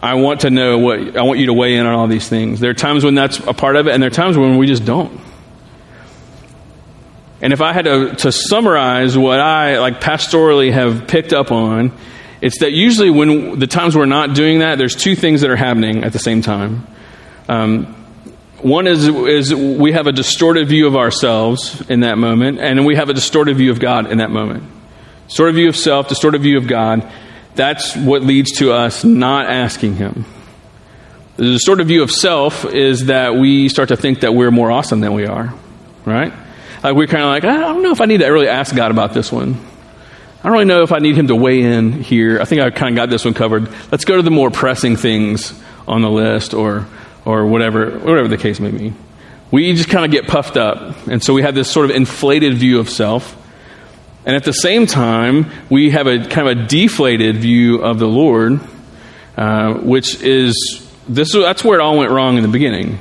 I 0.00 0.14
want 0.14 0.40
to 0.40 0.50
know 0.50 0.78
what, 0.78 1.16
I 1.16 1.22
want 1.22 1.40
you 1.40 1.46
to 1.46 1.52
weigh 1.52 1.74
in 1.74 1.84
on 1.84 1.92
all 1.92 2.06
these 2.06 2.28
things. 2.28 2.60
There 2.60 2.70
are 2.70 2.74
times 2.74 3.04
when 3.04 3.14
that's 3.14 3.38
a 3.38 3.52
part 3.52 3.76
of 3.76 3.88
it, 3.88 3.94
and 3.94 4.02
there 4.02 4.08
are 4.08 4.14
times 4.14 4.38
when 4.38 4.56
we 4.56 4.66
just 4.66 4.84
don't. 4.84 5.20
And 7.40 7.52
if 7.52 7.60
I 7.60 7.72
had 7.72 7.84
to, 7.84 8.14
to 8.16 8.32
summarize 8.32 9.18
what 9.18 9.40
I, 9.40 9.78
like, 9.78 10.00
pastorally 10.00 10.72
have 10.72 11.08
picked 11.08 11.32
up 11.32 11.50
on, 11.50 11.92
it's 12.40 12.60
that 12.60 12.72
usually 12.72 13.10
when 13.10 13.58
the 13.58 13.66
times 13.66 13.96
we're 13.96 14.06
not 14.06 14.34
doing 14.34 14.60
that, 14.60 14.78
there's 14.78 14.94
two 14.94 15.16
things 15.16 15.40
that 15.40 15.50
are 15.50 15.56
happening 15.56 16.04
at 16.04 16.12
the 16.12 16.18
same 16.20 16.42
time. 16.42 16.86
Um, 17.48 17.94
one 18.60 18.86
is, 18.86 19.08
is 19.08 19.54
we 19.54 19.92
have 19.92 20.06
a 20.06 20.12
distorted 20.12 20.68
view 20.68 20.86
of 20.86 20.96
ourselves 20.96 21.80
in 21.88 22.00
that 22.00 22.18
moment, 22.18 22.60
and 22.60 22.86
we 22.86 22.94
have 22.96 23.08
a 23.08 23.14
distorted 23.14 23.56
view 23.56 23.70
of 23.72 23.80
God 23.80 24.10
in 24.10 24.18
that 24.18 24.30
moment. 24.30 24.64
Distorted 25.26 25.54
view 25.54 25.68
of 25.68 25.76
self, 25.76 26.08
distorted 26.08 26.40
view 26.40 26.56
of 26.56 26.68
God 26.68 27.08
that's 27.54 27.96
what 27.96 28.22
leads 28.22 28.52
to 28.58 28.72
us 28.72 29.04
not 29.04 29.48
asking 29.50 29.96
Him. 29.96 30.24
The 31.36 31.58
sort 31.58 31.80
of 31.80 31.86
view 31.86 32.02
of 32.02 32.10
self 32.10 32.64
is 32.64 33.06
that 33.06 33.36
we 33.36 33.68
start 33.68 33.90
to 33.90 33.96
think 33.96 34.20
that 34.20 34.34
we're 34.34 34.50
more 34.50 34.70
awesome 34.70 35.00
than 35.00 35.14
we 35.14 35.26
are, 35.26 35.54
right? 36.04 36.32
Like 36.82 36.94
we're 36.94 37.06
kind 37.06 37.22
of 37.22 37.28
like, 37.28 37.44
I 37.44 37.58
don't 37.58 37.82
know 37.82 37.92
if 37.92 38.00
I 38.00 38.06
need 38.06 38.18
to 38.18 38.26
really 38.28 38.48
ask 38.48 38.74
God 38.74 38.90
about 38.90 39.14
this 39.14 39.30
one. 39.30 39.54
I 39.54 40.42
don't 40.44 40.52
really 40.52 40.64
know 40.66 40.82
if 40.82 40.92
I 40.92 40.98
need 40.98 41.16
him 41.16 41.28
to 41.28 41.36
weigh 41.36 41.62
in 41.62 41.92
here. 41.92 42.40
I 42.40 42.44
think 42.44 42.60
I 42.60 42.70
kind 42.70 42.96
of 42.96 42.96
got 42.96 43.10
this 43.10 43.24
one 43.24 43.34
covered. 43.34 43.68
Let's 43.90 44.04
go 44.04 44.16
to 44.16 44.22
the 44.22 44.30
more 44.30 44.50
pressing 44.50 44.96
things 44.96 45.52
on 45.88 46.02
the 46.02 46.10
list 46.10 46.54
or, 46.54 46.86
or 47.24 47.46
whatever, 47.46 47.98
whatever 47.98 48.28
the 48.28 48.36
case 48.36 48.60
may 48.60 48.70
be. 48.70 48.92
We 49.50 49.72
just 49.74 49.88
kind 49.88 50.04
of 50.04 50.10
get 50.12 50.28
puffed 50.28 50.56
up. 50.56 51.08
And 51.08 51.22
so 51.22 51.34
we 51.34 51.42
have 51.42 51.54
this 51.54 51.68
sort 51.68 51.90
of 51.90 51.96
inflated 51.96 52.54
view 52.54 52.78
of 52.78 52.88
self. 52.88 53.36
And 54.28 54.36
at 54.36 54.44
the 54.44 54.52
same 54.52 54.84
time, 54.84 55.50
we 55.70 55.88
have 55.88 56.06
a 56.06 56.18
kind 56.18 56.48
of 56.48 56.58
a 56.58 56.66
deflated 56.66 57.36
view 57.36 57.82
of 57.82 57.98
the 57.98 58.06
Lord, 58.06 58.60
uh, 59.38 59.72
which 59.72 60.22
is 60.22 60.86
this. 61.08 61.32
That's 61.32 61.64
where 61.64 61.78
it 61.78 61.82
all 61.82 61.96
went 61.96 62.10
wrong 62.10 62.36
in 62.36 62.42
the 62.42 62.50
beginning, 62.50 62.98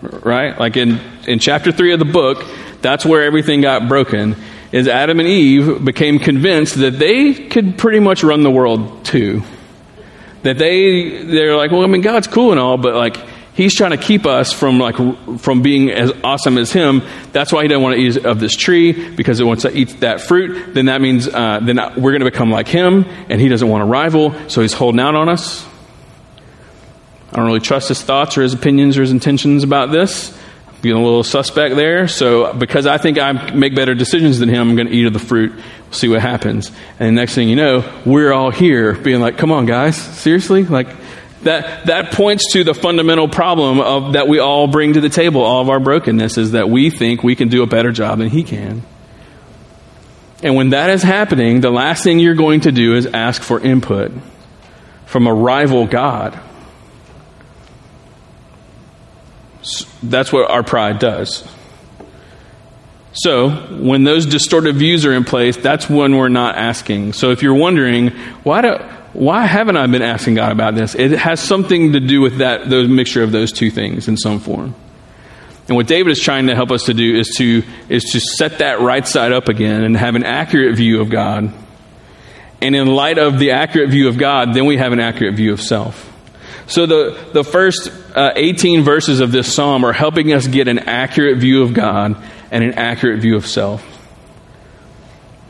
right? 0.00 0.58
Like 0.58 0.78
in 0.78 0.98
in 1.28 1.40
chapter 1.40 1.72
three 1.72 1.92
of 1.92 1.98
the 1.98 2.06
book, 2.06 2.46
that's 2.80 3.04
where 3.04 3.22
everything 3.22 3.60
got 3.60 3.86
broken. 3.86 4.34
Is 4.72 4.88
Adam 4.88 5.20
and 5.20 5.28
Eve 5.28 5.84
became 5.84 6.18
convinced 6.18 6.76
that 6.76 6.98
they 6.98 7.34
could 7.34 7.76
pretty 7.76 8.00
much 8.00 8.24
run 8.24 8.42
the 8.42 8.50
world 8.50 9.04
too. 9.04 9.42
That 10.42 10.56
they 10.56 11.22
they're 11.22 11.54
like, 11.54 11.70
well, 11.70 11.82
I 11.82 11.86
mean, 11.86 12.00
God's 12.00 12.28
cool 12.28 12.50
and 12.50 12.58
all, 12.58 12.78
but 12.78 12.94
like 12.94 13.18
He's 13.54 13.74
trying 13.74 13.90
to 13.90 13.98
keep 13.98 14.24
us 14.24 14.52
from 14.52 14.78
like 14.78 14.96
from 15.40 15.60
being 15.60 15.90
as 15.90 16.10
awesome 16.24 16.56
as 16.56 16.72
him. 16.72 17.02
That's 17.32 17.52
why 17.52 17.62
he 17.62 17.68
doesn't 17.68 17.82
want 17.82 17.96
to 17.96 18.00
eat 18.00 18.24
of 18.24 18.40
this 18.40 18.56
tree 18.56 18.92
because 19.10 19.40
it 19.40 19.44
wants 19.44 19.62
to 19.62 19.76
eat 19.76 20.00
that 20.00 20.22
fruit. 20.22 20.72
Then 20.72 20.86
that 20.86 21.02
means 21.02 21.28
uh, 21.28 21.60
then 21.62 21.76
we're 21.96 22.12
going 22.12 22.20
to 22.20 22.30
become 22.30 22.50
like 22.50 22.66
him, 22.66 23.04
and 23.28 23.40
he 23.40 23.48
doesn't 23.48 23.68
want 23.68 23.82
to 23.82 23.86
rival, 23.86 24.34
so 24.48 24.62
he's 24.62 24.72
holding 24.72 25.00
out 25.00 25.14
on 25.14 25.28
us. 25.28 25.66
I 27.30 27.36
don't 27.36 27.46
really 27.46 27.60
trust 27.60 27.88
his 27.88 28.00
thoughts 28.00 28.38
or 28.38 28.42
his 28.42 28.54
opinions 28.54 28.96
or 28.96 29.02
his 29.02 29.10
intentions 29.10 29.64
about 29.64 29.90
this. 29.90 30.38
Being 30.80 30.96
a 30.96 31.02
little 31.02 31.22
suspect 31.22 31.76
there. 31.76 32.08
So 32.08 32.52
because 32.54 32.86
I 32.86 32.98
think 32.98 33.16
I 33.16 33.32
make 33.52 33.74
better 33.76 33.94
decisions 33.94 34.40
than 34.40 34.48
him, 34.48 34.70
I'm 34.70 34.76
going 34.76 34.88
to 34.88 34.92
eat 34.92 35.06
of 35.06 35.12
the 35.12 35.20
fruit. 35.20 35.52
We'll 35.52 35.92
see 35.92 36.08
what 36.08 36.20
happens. 36.20 36.72
And 36.98 37.08
the 37.08 37.12
next 37.20 37.34
thing 37.34 37.48
you 37.48 37.54
know, 37.54 37.84
we're 38.04 38.32
all 38.32 38.50
here 38.50 38.94
being 38.94 39.20
like, 39.20 39.36
"Come 39.36 39.52
on, 39.52 39.66
guys, 39.66 39.96
seriously, 39.96 40.64
like." 40.64 40.88
That, 41.42 41.86
that 41.86 42.12
points 42.12 42.52
to 42.52 42.62
the 42.62 42.74
fundamental 42.74 43.28
problem 43.28 43.80
of, 43.80 44.12
that 44.12 44.28
we 44.28 44.38
all 44.38 44.68
bring 44.68 44.92
to 44.92 45.00
the 45.00 45.08
table, 45.08 45.42
all 45.42 45.60
of 45.60 45.68
our 45.68 45.80
brokenness, 45.80 46.38
is 46.38 46.52
that 46.52 46.68
we 46.68 46.90
think 46.90 47.24
we 47.24 47.34
can 47.34 47.48
do 47.48 47.62
a 47.62 47.66
better 47.66 47.90
job 47.90 48.18
than 48.18 48.28
he 48.28 48.44
can. 48.44 48.82
And 50.42 50.54
when 50.56 50.70
that 50.70 50.90
is 50.90 51.02
happening, 51.02 51.60
the 51.60 51.70
last 51.70 52.04
thing 52.04 52.18
you're 52.18 52.34
going 52.34 52.62
to 52.62 52.72
do 52.72 52.94
is 52.94 53.06
ask 53.06 53.42
for 53.42 53.60
input 53.60 54.12
from 55.06 55.26
a 55.26 55.34
rival 55.34 55.86
God. 55.86 56.38
That's 60.02 60.32
what 60.32 60.50
our 60.50 60.62
pride 60.62 60.98
does. 60.98 61.46
So, 63.14 63.50
when 63.50 64.04
those 64.04 64.24
distorted 64.26 64.76
views 64.76 65.04
are 65.04 65.12
in 65.12 65.24
place, 65.24 65.56
that's 65.56 65.88
when 65.88 66.16
we're 66.16 66.28
not 66.28 66.56
asking. 66.56 67.12
So, 67.12 67.30
if 67.30 67.42
you're 67.42 67.54
wondering, 67.54 68.08
why 68.42 68.62
do, 68.62 68.78
why 69.12 69.44
haven't 69.44 69.76
I 69.76 69.86
been 69.86 70.02
asking 70.02 70.36
God 70.36 70.52
about 70.52 70.74
this? 70.74 70.94
It 70.94 71.12
has 71.12 71.40
something 71.40 71.92
to 71.92 72.00
do 72.00 72.20
with 72.20 72.38
that, 72.38 72.68
the 72.70 72.88
mixture 72.88 73.22
of 73.22 73.30
those 73.32 73.52
two 73.52 73.70
things 73.70 74.08
in 74.08 74.16
some 74.16 74.40
form. 74.40 74.74
And 75.68 75.76
what 75.76 75.86
David 75.86 76.10
is 76.10 76.20
trying 76.20 76.46
to 76.48 76.54
help 76.54 76.70
us 76.70 76.84
to 76.84 76.94
do 76.94 77.16
is 77.16 77.28
to, 77.36 77.62
is 77.88 78.04
to 78.12 78.20
set 78.20 78.58
that 78.58 78.80
right 78.80 79.06
side 79.06 79.32
up 79.32 79.48
again 79.48 79.84
and 79.84 79.96
have 79.96 80.14
an 80.14 80.24
accurate 80.24 80.76
view 80.76 81.00
of 81.00 81.10
God. 81.10 81.52
And 82.60 82.74
in 82.76 82.86
light 82.86 83.18
of 83.18 83.38
the 83.38 83.52
accurate 83.52 83.90
view 83.90 84.08
of 84.08 84.18
God, 84.18 84.54
then 84.54 84.66
we 84.66 84.76
have 84.78 84.92
an 84.92 85.00
accurate 85.00 85.34
view 85.34 85.52
of 85.52 85.60
self. 85.60 86.08
So 86.66 86.86
the, 86.86 87.18
the 87.32 87.44
first 87.44 87.92
uh, 88.14 88.32
18 88.34 88.82
verses 88.82 89.20
of 89.20 89.30
this 89.30 89.52
psalm 89.52 89.84
are 89.84 89.92
helping 89.92 90.32
us 90.32 90.46
get 90.46 90.68
an 90.68 90.78
accurate 90.80 91.38
view 91.38 91.62
of 91.62 91.74
God 91.74 92.16
and 92.50 92.64
an 92.64 92.74
accurate 92.74 93.20
view 93.20 93.36
of 93.36 93.46
self. 93.46 93.84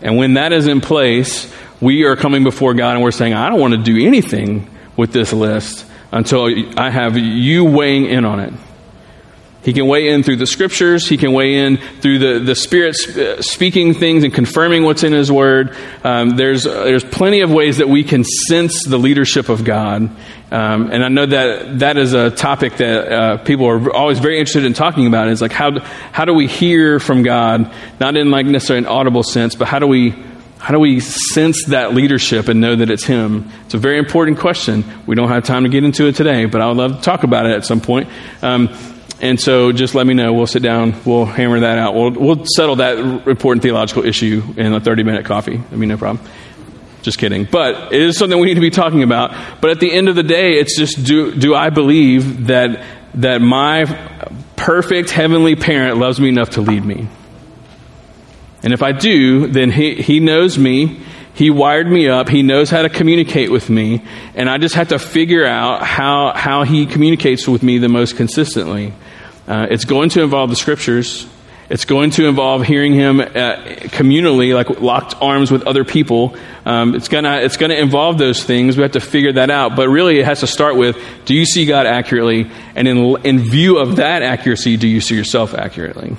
And 0.01 0.17
when 0.17 0.35
that 0.35 0.53
is 0.53 0.67
in 0.67 0.81
place, 0.81 1.53
we 1.83 2.05
are 2.05 2.15
coming 2.15 2.45
before 2.45 2.75
God 2.75 2.95
and 2.95 3.03
we're 3.03 3.11
saying, 3.11 3.35
I 3.35 3.51
don't 3.51 3.61
want 3.61 3.75
to 3.75 3.83
do 3.83 4.07
anything 4.07 4.71
with 4.97 5.13
this 5.13 5.33
list 5.33 5.85
until 6.13 6.49
I 6.79 6.91
have 6.91 7.19
you 7.19 7.65
weighing 7.65 8.07
in 8.07 8.25
on 8.25 8.39
it. 8.39 8.55
He 9.65 9.73
can 9.73 9.87
weigh 9.87 10.09
in 10.09 10.23
through 10.23 10.37
the 10.37 10.47
scriptures. 10.47 11.09
He 11.09 11.17
can 11.17 11.33
weigh 11.33 11.55
in 11.55 11.77
through 11.77 12.19
the, 12.19 12.39
the 12.41 12.55
Spirit 12.55 12.97
speaking 13.45 13.95
things 13.95 14.25
and 14.25 14.35
confirming 14.35 14.83
what's 14.83 15.05
in 15.05 15.13
His 15.13 15.31
Word. 15.31 15.77
Um, 16.03 16.31
there's, 16.31 16.65
there's 16.65 17.05
plenty 17.05 17.43
of 17.43 17.51
ways 17.53 17.79
that 17.79 17.89
we 17.89 18.03
can 18.03 18.25
sense 18.25 18.85
the 18.85 18.99
leadership 18.99 19.49
of 19.49 19.65
God. 19.65 20.03
Um, 20.51 20.91
and 20.91 21.05
I 21.05 21.09
know 21.09 21.27
that 21.27 21.79
that 21.79 21.97
is 21.97 22.13
a 22.13 22.31
topic 22.31 22.77
that 22.79 23.13
uh, 23.13 23.37
people 23.39 23.67
are 23.67 23.93
always 23.93 24.19
very 24.19 24.39
interested 24.39 24.65
in 24.65 24.73
talking 24.73 25.07
about. 25.07 25.29
Is 25.29 25.41
like 25.41 25.53
how, 25.53 25.79
how 25.81 26.25
do 26.25 26.35
we 26.35 26.49
hear 26.49 26.99
from 26.99 27.23
God? 27.23 27.73
Not 28.01 28.17
in 28.17 28.31
like 28.33 28.47
necessarily 28.47 28.85
an 28.85 28.93
audible 28.93 29.23
sense, 29.23 29.55
but 29.55 29.69
how 29.69 29.79
do 29.79 29.87
we 29.87 30.13
how 30.63 30.73
do 30.73 30.79
we 30.79 31.01
sense 31.01 31.65
that 31.71 31.93
leadership 31.93 32.47
and 32.47 32.61
know 32.61 32.77
that 32.77 32.89
it's 32.89 33.03
Him? 33.03 33.51
It's 33.65 33.75
a 33.75 33.79
very 33.79 33.99
important 33.99 34.39
question. 34.39 34.85
We 35.09 35.17
don't 35.17 35.29
have 35.29 35.43
time 35.43 35.65
to 35.65 35.69
get 35.69 35.83
into 35.83 36.07
it 36.07 36.15
today, 36.15 36.45
but 36.45 36.61
I 36.61 36.69
would 36.69 36.77
love 36.77 36.97
to 36.99 37.03
talk 37.03 37.25
about 37.25 37.47
it 37.47 37.53
at 37.57 37.67
some 37.67 37.81
point. 37.81 38.09
Um, 38.43 38.69
and 39.21 39.41
so 39.41 39.73
just 39.73 39.97
let 39.97 40.07
me 40.07 40.15
know. 40.15 40.33
We'll 40.33 40.47
sit 40.47 40.63
down. 40.63 40.95
We'll 41.05 41.25
hammer 41.25 41.59
that 41.59 41.79
out. 41.79 41.97
We'll, 41.97 42.13
we'll 42.13 42.47
settle 42.47 42.77
that 42.77 42.97
important 43.27 43.65
theological 43.65 44.05
issue 44.05 44.41
in 44.57 44.73
a 44.73 44.79
30 44.79 45.03
minute 45.03 45.27
coffee. 45.27 45.61
I 45.73 45.75
mean, 45.75 45.89
no 45.89 45.97
problem. 45.97 46.25
Just 47.03 47.19
kidding. 47.19 47.45
But 47.45 47.93
it 47.93 48.01
is 48.01 48.17
something 48.17 48.39
we 48.39 48.47
need 48.47 48.55
to 48.55 48.61
be 48.61 48.71
talking 48.71 49.03
about. 49.03 49.35
But 49.61 49.73
at 49.73 49.81
the 49.81 49.93
end 49.93 50.09
of 50.09 50.15
the 50.15 50.23
day, 50.23 50.61
it's 50.61 50.79
just 50.79 51.05
do, 51.05 51.35
do 51.35 51.57
I 51.57 51.71
believe 51.71 52.47
that, 52.47 52.85
that 53.15 53.43
my 53.43 53.87
perfect 54.55 55.11
heavenly 55.11 55.57
parent 55.57 55.99
loves 55.99 56.21
me 56.21 56.29
enough 56.29 56.51
to 56.51 56.61
lead 56.61 56.85
me? 56.85 57.09
And 58.63 58.73
if 58.73 58.83
I 58.83 58.93
do, 58.93 59.47
then 59.49 59.71
he, 59.71 59.95
he 59.95 60.21
knows 60.21 60.57
me. 60.59 61.01
He 61.35 61.51
wired 61.51 61.89
me 61.89 62.09
up. 62.09 62.29
He 62.29 62.43
knows 62.43 62.71
how 62.71 62.83
to 62.83 62.89
communicate 62.89 63.51
with 63.51 63.71
me. 63.71 64.03
And 64.35 64.49
I 64.49 64.59
just 64.59 64.75
have 64.75 64.89
to 64.89 64.99
figure 64.99 65.45
out 65.47 65.83
how, 65.83 66.33
how 66.35 66.63
he 66.63 66.87
communicates 66.87 67.49
with 67.49 67.63
me 67.63 67.79
the 67.79 67.89
most 67.89 68.17
consistently. 68.17 68.93
Uh, 69.49 69.67
it's 69.71 69.85
going 69.85 70.11
to 70.11 70.23
involve 70.23 70.51
the 70.51 70.57
scriptures. 70.57 71.27
It's 71.69 71.87
going 71.87 72.11
to 72.13 72.27
involve 72.27 72.65
hearing 72.65 72.93
him 72.93 73.19
uh, 73.19 73.25
communally, 73.25 74.55
like 74.55 74.81
locked 74.81 75.15
arms 75.23 75.51
with 75.51 75.63
other 75.67 75.85
people. 75.85 76.37
Um, 76.67 76.95
it's 76.95 77.09
gonna 77.09 77.39
it's 77.39 77.57
gonna 77.57 77.75
involve 77.75 78.19
those 78.19 78.45
things. 78.45 78.77
We 78.77 78.83
have 78.83 78.93
to 78.93 79.01
figure 79.01 79.33
that 79.33 79.49
out. 79.49 79.75
But 79.75 79.89
really, 79.89 80.19
it 80.19 80.27
has 80.27 80.41
to 80.41 80.47
start 80.47 80.77
with: 80.77 80.99
Do 81.25 81.35
you 81.35 81.47
see 81.47 81.65
God 81.65 81.87
accurately? 81.87 82.51
And 82.75 82.87
in 82.87 83.17
in 83.25 83.39
view 83.39 83.79
of 83.79 83.97
that 83.97 84.23
accuracy, 84.23 84.77
do 84.77 84.87
you 84.87 85.01
see 85.01 85.17
yourself 85.17 85.55
accurately? 85.55 86.15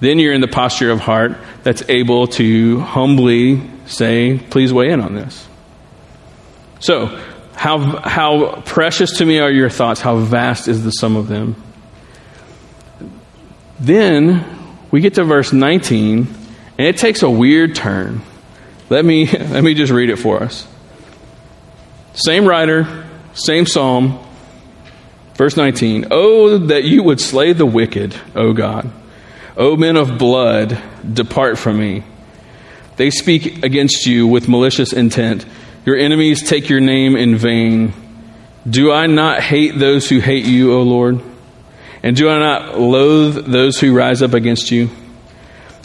Then 0.00 0.18
you're 0.18 0.32
in 0.32 0.40
the 0.40 0.48
posture 0.48 0.90
of 0.90 1.00
heart 1.00 1.36
that's 1.62 1.82
able 1.88 2.28
to 2.28 2.80
humbly 2.80 3.60
say, 3.86 4.38
please 4.50 4.72
weigh 4.72 4.90
in 4.90 5.00
on 5.00 5.14
this. 5.14 5.46
So, 6.80 7.06
how, 7.54 7.78
how 7.78 8.60
precious 8.60 9.18
to 9.18 9.26
me 9.26 9.40
are 9.40 9.50
your 9.50 9.70
thoughts? 9.70 10.00
How 10.00 10.16
vast 10.18 10.68
is 10.68 10.84
the 10.84 10.92
sum 10.92 11.16
of 11.16 11.26
them? 11.26 11.60
Then 13.80 14.44
we 14.92 15.00
get 15.00 15.14
to 15.14 15.24
verse 15.24 15.52
19, 15.52 16.28
and 16.78 16.86
it 16.86 16.98
takes 16.98 17.22
a 17.22 17.30
weird 17.30 17.74
turn. 17.74 18.22
Let 18.90 19.04
me, 19.04 19.26
let 19.32 19.64
me 19.64 19.74
just 19.74 19.92
read 19.92 20.10
it 20.10 20.16
for 20.16 20.42
us. 20.42 20.66
Same 22.14 22.46
writer, 22.46 23.08
same 23.34 23.66
psalm, 23.66 24.24
verse 25.34 25.56
19. 25.56 26.06
Oh, 26.12 26.58
that 26.58 26.84
you 26.84 27.02
would 27.02 27.20
slay 27.20 27.52
the 27.52 27.66
wicked, 27.66 28.14
O 28.36 28.52
God 28.52 28.92
O 29.58 29.76
men 29.76 29.96
of 29.96 30.18
blood, 30.18 30.80
depart 31.12 31.58
from 31.58 31.80
me. 31.80 32.04
They 32.94 33.10
speak 33.10 33.64
against 33.64 34.06
you 34.06 34.24
with 34.24 34.48
malicious 34.48 34.92
intent. 34.92 35.44
Your 35.84 35.96
enemies 35.96 36.48
take 36.48 36.68
your 36.68 36.78
name 36.78 37.16
in 37.16 37.34
vain. 37.36 37.92
Do 38.68 38.92
I 38.92 39.06
not 39.06 39.40
hate 39.40 39.76
those 39.76 40.08
who 40.08 40.20
hate 40.20 40.44
you, 40.44 40.72
O 40.72 40.82
Lord? 40.82 41.20
And 42.04 42.14
do 42.14 42.28
I 42.28 42.38
not 42.38 42.78
loathe 42.78 43.46
those 43.46 43.80
who 43.80 43.96
rise 43.96 44.22
up 44.22 44.32
against 44.32 44.70
you? 44.70 44.90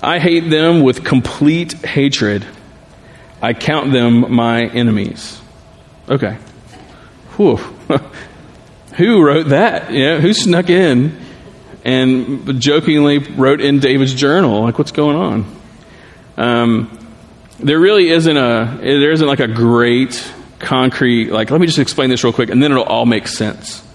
I 0.03 0.20
hate 0.20 0.51
them 0.51 0.82
with 0.82 1.03
complete 1.03 1.74
hatred. 1.74 2.46
I 3.42 3.53
count 3.53 3.92
them 3.92 4.32
my 4.32 4.65
enemies. 4.65 5.42
Okay. 6.08 6.38
Whew. 7.38 7.56
who 8.98 9.24
wrote 9.25 9.48
that? 9.48 9.92
You 9.92 10.06
know, 10.06 10.20
who 10.20 10.34
snuck 10.34 10.70
in 10.70 11.18
and 11.84 12.62
jokingly 12.62 13.20
wrote 13.20 13.62
in 13.62 13.80
David's 13.80 14.13
journal, 14.13 14.62
like, 14.62 14.78
what's 14.78 14.92
going 14.92 15.18
on? 15.18 15.62
Um, 16.38 17.00
there 17.60 17.80
really 17.80 18.10
isn't 18.10 18.38
a, 18.38 18.80
there 18.82 19.12
isn't 19.12 19.28
like 19.28 19.40
a 19.40 19.48
great 19.48 20.32
concrete, 20.60 21.30
like, 21.30 21.52
let 21.52 21.60
me 21.60 21.68
just 21.68 21.80
explain 21.80 22.10
this 22.10 22.24
real 22.24 22.34
quick, 22.34 22.50
and 22.50 22.63
then 22.63 22.72
it'll 22.72 22.84
all 22.84 23.06
make 23.06 23.28
sense. 23.28 23.86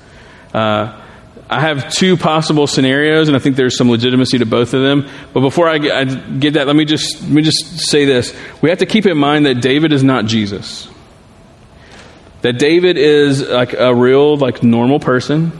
Uh, 0.53 1.03
I 1.51 1.61
have 1.61 1.91
two 1.91 2.19
possible 2.19 2.67
scenarios, 2.67 3.29
and 3.29 3.37
I 3.37 3.41
think 3.41 3.57
there's 3.57 3.77
some 3.77 3.91
legitimacy 3.91 4.39
to 4.39 4.47
both 4.47 4.75
of 4.75 4.83
them. 4.83 5.09
But 5.33 5.41
before 5.41 5.67
I 5.67 5.79
get, 5.79 5.97
I 5.97 6.05
get, 6.05 6.55
that, 6.55 6.67
let 6.67 6.77
me 6.77 6.85
just 6.85 7.23
let 7.23 7.31
me 7.31 7.43
just 7.43 7.89
say 7.89 8.05
this: 8.05 8.37
we 8.61 8.69
have 8.69 8.81
to 8.81 8.87
keep 8.87 9.07
in 9.07 9.17
mind 9.17 9.47
that 9.47 9.63
David 9.63 9.93
is 9.93 10.05
not 10.05 10.27
Jesus. 10.27 10.89
That 12.43 12.59
David 12.59 12.99
is 12.99 13.49
like 13.49 13.73
a 13.73 13.95
real, 13.95 14.37
like 14.37 14.63
normal 14.63 15.01
person. 15.01 15.59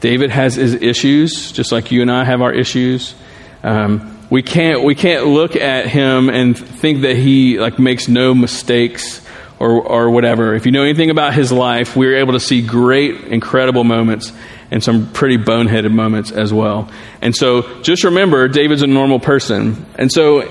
David 0.00 0.30
has 0.30 0.54
his 0.54 0.74
issues, 0.74 1.52
just 1.52 1.72
like 1.72 1.92
you 1.92 2.02
and 2.02 2.10
I 2.10 2.24
have 2.24 2.40
our 2.42 2.52
issues. 2.52 3.14
Um, 3.62 4.18
we 4.30 4.42
can't 4.42 4.82
we 4.82 4.94
can't 4.94 5.26
look 5.26 5.56
at 5.56 5.86
him 5.86 6.30
and 6.30 6.56
think 6.56 7.02
that 7.02 7.16
he 7.16 7.58
like 7.58 7.78
makes 7.78 8.08
no 8.08 8.34
mistakes 8.34 9.20
or 9.58 9.82
or 9.82 10.10
whatever. 10.10 10.54
If 10.54 10.66
you 10.66 10.72
know 10.72 10.82
anything 10.82 11.10
about 11.10 11.34
his 11.34 11.52
life, 11.52 11.96
we 11.96 12.06
are 12.06 12.16
able 12.16 12.32
to 12.32 12.40
see 12.40 12.62
great, 12.62 13.24
incredible 13.24 13.84
moments 13.84 14.32
and 14.70 14.82
some 14.82 15.12
pretty 15.12 15.36
boneheaded 15.36 15.92
moments 15.92 16.30
as 16.30 16.52
well. 16.52 16.88
And 17.20 17.34
so, 17.34 17.82
just 17.82 18.04
remember, 18.04 18.46
David's 18.48 18.82
a 18.82 18.86
normal 18.86 19.18
person. 19.18 19.84
And 19.96 20.10
so, 20.10 20.42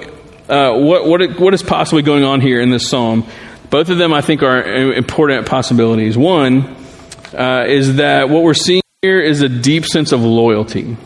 uh, 0.50 0.78
what 0.78 1.06
what 1.06 1.40
what 1.40 1.54
is 1.54 1.64
possibly 1.64 2.04
going 2.04 2.24
on 2.24 2.42
here 2.42 2.62
in 2.62 2.70
this 2.70 2.88
psalm? 2.88 3.26
Both 3.70 3.90
of 3.90 3.98
them, 3.98 4.14
I 4.14 4.22
think, 4.22 4.44
are 4.44 4.62
important 4.64 5.48
possibilities. 5.48 6.18
One 6.18 6.76
uh, 7.34 7.66
is 7.68 7.98
that 7.98 8.30
what 8.30 8.44
we're 8.44 8.56
seeing 8.56 8.82
here 9.02 9.22
is 9.22 9.42
a 9.42 9.48
deep 9.48 9.86
sense 9.86 10.12
of 10.12 10.24
loyalty. 10.24 10.98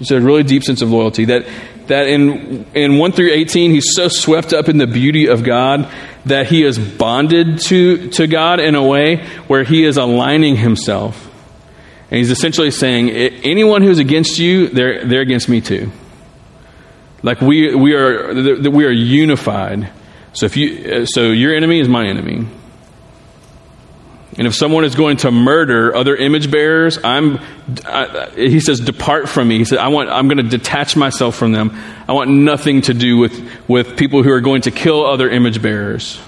It's 0.00 0.10
a 0.10 0.18
really 0.18 0.42
deep 0.42 0.64
sense 0.64 0.80
of 0.80 0.90
loyalty. 0.90 1.26
That, 1.26 1.46
that 1.88 2.06
in, 2.06 2.64
in 2.72 2.96
1 2.96 3.12
through 3.12 3.30
18, 3.30 3.70
he's 3.70 3.94
so 3.94 4.08
swept 4.08 4.54
up 4.54 4.70
in 4.70 4.78
the 4.78 4.86
beauty 4.86 5.26
of 5.26 5.44
God 5.44 5.92
that 6.24 6.46
he 6.46 6.64
is 6.64 6.78
bonded 6.78 7.58
to, 7.66 8.08
to 8.12 8.26
God 8.26 8.60
in 8.60 8.76
a 8.76 8.82
way 8.82 9.26
where 9.46 9.62
he 9.62 9.84
is 9.84 9.98
aligning 9.98 10.56
himself. 10.56 11.30
And 12.10 12.16
he's 12.16 12.30
essentially 12.30 12.70
saying, 12.70 13.10
anyone 13.10 13.82
who's 13.82 13.98
against 13.98 14.38
you, 14.38 14.68
they're, 14.68 15.04
they're 15.04 15.20
against 15.20 15.50
me 15.50 15.60
too. 15.60 15.92
Like 17.22 17.42
we, 17.42 17.74
we, 17.74 17.92
are, 17.92 18.32
we 18.70 18.86
are 18.86 18.90
unified. 18.90 19.92
So, 20.32 20.46
if 20.46 20.56
you, 20.56 21.02
uh, 21.02 21.04
so 21.04 21.24
your 21.24 21.54
enemy 21.54 21.78
is 21.78 21.88
my 21.88 22.06
enemy. 22.06 22.46
And 24.36 24.48
if 24.48 24.54
someone 24.54 24.84
is 24.84 24.96
going 24.96 25.18
to 25.18 25.30
murder 25.30 25.94
other 25.94 26.16
image 26.16 26.50
bearers, 26.50 26.98
I'm, 27.04 27.38
I, 27.84 28.30
he 28.34 28.58
says, 28.58 28.80
depart 28.80 29.28
from 29.28 29.46
me. 29.46 29.58
He 29.58 29.64
said, 29.64 29.78
I 29.78 29.88
want, 29.88 30.10
I'm 30.10 30.26
going 30.26 30.38
to 30.38 30.48
detach 30.58 30.96
myself 30.96 31.36
from 31.36 31.52
them. 31.52 31.70
I 32.08 32.12
want 32.12 32.30
nothing 32.30 32.82
to 32.82 32.94
do 32.94 33.16
with, 33.16 33.68
with 33.68 33.96
people 33.96 34.24
who 34.24 34.32
are 34.32 34.40
going 34.40 34.62
to 34.62 34.72
kill 34.72 35.06
other 35.06 35.30
image 35.30 35.62
bearers. 35.62 36.20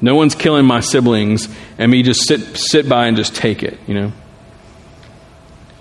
No 0.00 0.14
one's 0.14 0.34
killing 0.34 0.64
my 0.64 0.80
siblings, 0.80 1.46
and 1.76 1.92
me 1.92 2.02
just 2.02 2.26
sit, 2.26 2.56
sit 2.56 2.88
by 2.88 3.06
and 3.06 3.18
just 3.18 3.34
take 3.34 3.62
it, 3.62 3.78
you 3.86 3.92
know? 3.92 4.12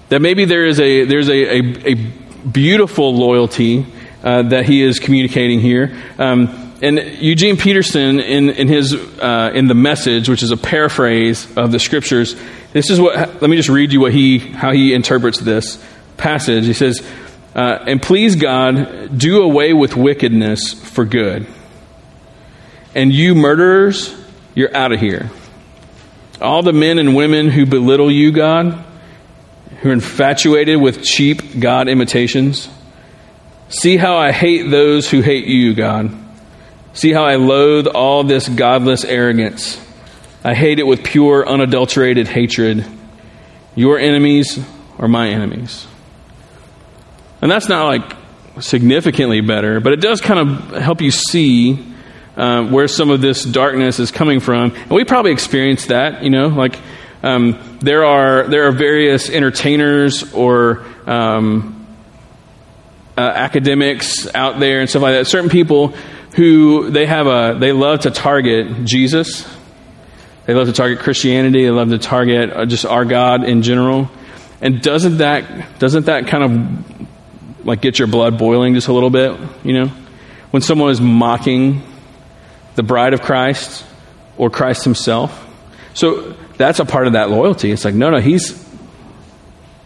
That 0.10 0.22
maybe 0.22 0.44
there 0.44 0.66
is 0.66 0.78
a, 0.82 1.06
there's 1.06 1.30
a, 1.30 1.58
a, 1.58 1.94
a 1.94 1.96
beautiful 1.96 3.16
loyalty 3.16 3.86
uh, 4.24 4.42
that 4.42 4.66
he 4.66 4.82
is 4.82 5.00
communicating 5.00 5.62
here. 5.62 5.96
Um, 6.18 6.69
and 6.82 6.98
Eugene 7.20 7.58
Peterson, 7.58 8.20
in, 8.20 8.50
in 8.50 8.68
his 8.68 8.94
uh, 8.94 9.52
in 9.54 9.68
the 9.68 9.74
message, 9.74 10.30
which 10.30 10.44
is 10.44 10.52
a 10.52 10.58
paraphrase 10.58 11.48
of 11.58 11.72
the 11.72 11.80
scriptures, 11.80 12.36
this 12.74 12.90
is 12.90 13.00
what. 13.00 13.42
Let 13.42 13.50
me 13.50 13.58
just 13.58 13.70
read 13.70 13.92
you 13.92 14.00
what 14.02 14.14
he 14.14 14.40
how 14.40 14.72
he 14.72 14.94
interprets 14.94 15.40
this 15.40 15.84
passage. 16.18 16.66
He 16.66 16.74
says, 16.74 17.02
uh, 17.56 17.80
"And 17.86 18.02
please 18.02 18.36
God, 18.36 19.18
do 19.18 19.42
away 19.42 19.74
with 19.74 19.96
wickedness 19.96 20.74
for 20.74 21.06
good. 21.06 21.48
And 22.96 23.12
you 23.12 23.36
murderers, 23.36 24.16
you're 24.56 24.76
out 24.76 24.92
of 24.92 25.00
here. 25.00 25.30
All 26.42 26.64
the 26.64 26.74
men 26.74 26.98
and 26.98 27.16
women 27.16 27.50
who 27.50 27.66
belittle 27.66 28.12
you, 28.12 28.32
God, 28.32 28.86
who 29.82 29.90
are 29.90 29.94
infatuated 29.94 30.80
with 30.80 31.04
cheap 31.04 31.60
God 31.60 31.88
imitations." 31.88 32.70
See 33.72 33.98
how 33.98 34.18
I 34.18 34.32
hate 34.32 34.72
those 34.72 35.12
who 35.12 35.22
hate 35.22 35.46
you, 35.46 35.76
God. 35.76 36.12
See 36.93 37.13
how 37.13 37.24
I 37.24 37.36
loathe 37.36 37.88
all 37.88 38.24
this 38.24 38.50
godless 38.50 39.05
arrogance. 39.05 39.79
I 40.43 40.53
hate 40.53 40.79
it 40.79 40.88
with 40.88 41.03
pure, 41.03 41.48
unadulterated 41.48 42.27
hatred. 42.27 42.86
Your 43.75 44.00
enemies 44.00 44.60
are 44.98 45.08
my 45.08 45.29
enemies. 45.29 45.86
And 47.41 47.51
that's 47.51 47.69
not 47.69 47.86
like 47.86 48.17
significantly 48.60 49.41
better, 49.41 49.79
but 49.79 49.93
it 49.93 50.01
does 50.01 50.22
kind 50.22 50.39
of 50.39 50.81
help 50.81 51.01
you 51.01 51.12
see 51.12 51.86
uh, 52.36 52.65
where 52.65 52.88
some 52.88 53.10
of 53.10 53.22
this 53.22 53.43
darkness 53.43 54.00
is 54.00 54.12
coming 54.12 54.39
from. 54.39 54.72
And 54.72 54.91
we 54.91 55.03
probably 55.05 55.31
experienced 55.31 55.89
that, 55.89 56.24
you 56.24 56.29
know, 56.29 56.48
like 56.48 56.77
um, 57.22 57.77
there 57.81 58.05
are 58.05 58.48
there 58.48 58.67
are 58.67 58.72
various 58.72 59.29
entertainers 59.29 60.34
or 60.34 60.86
um, 61.06 61.86
uh, 63.17 63.21
academics 63.21 64.34
out 64.34 64.60
there 64.60 64.80
and 64.80 64.89
stuff 64.89 65.02
like 65.02 65.15
that. 65.15 65.28
Certain 65.28 65.49
people 65.49 65.93
who 66.39 66.89
they 66.89 67.06
have 67.06 67.28
a 67.28 67.58
they 67.60 67.73
love 67.73 67.99
to 68.02 68.12
target 68.12 68.86
Jesus. 68.86 69.45
They 70.45 70.54
love 70.54 70.67
to 70.67 70.73
target 70.73 70.99
Christianity. 70.99 71.65
They 71.65 71.69
love 71.69 71.89
to 71.89 71.97
target 71.97 72.54
uh, 72.54 72.65
just 72.65 72.86
our 72.86 73.04
God 73.04 73.43
in 73.43 73.62
general. 73.62 74.10
And 74.62 74.82
doesn't 74.82 75.17
that 75.17 75.80
doesn't 75.80 76.06
that 76.06 76.28
kind 76.28 76.43
of 76.45 77.65
like 77.65 77.82
get 77.82 77.99
your 77.99 78.08
blood 78.08 78.38
boiling 78.38 78.73
just 78.73 78.88
a 78.88 78.93
little 78.93 79.10
bit? 79.10 79.38
You 79.65 79.73
know, 79.73 79.88
when 80.52 80.62
someone 80.62 80.91
is 80.91 81.02
mocking 81.02 81.84
the 82.75 82.84
bride 82.84 83.13
of 83.13 83.21
Christ 83.21 83.86
or 84.38 84.49
Christ 84.49 84.86
Himself. 84.86 85.45
So 85.93 86.38
that's 86.56 86.80
a 86.80 86.86
part 86.86 87.08
of 87.08 87.13
that 87.13 87.30
loyalty. 87.30 87.69
It's 87.69 87.84
like 87.84 87.95
no, 87.95 88.12
no, 88.12 88.21
He's 88.21 88.65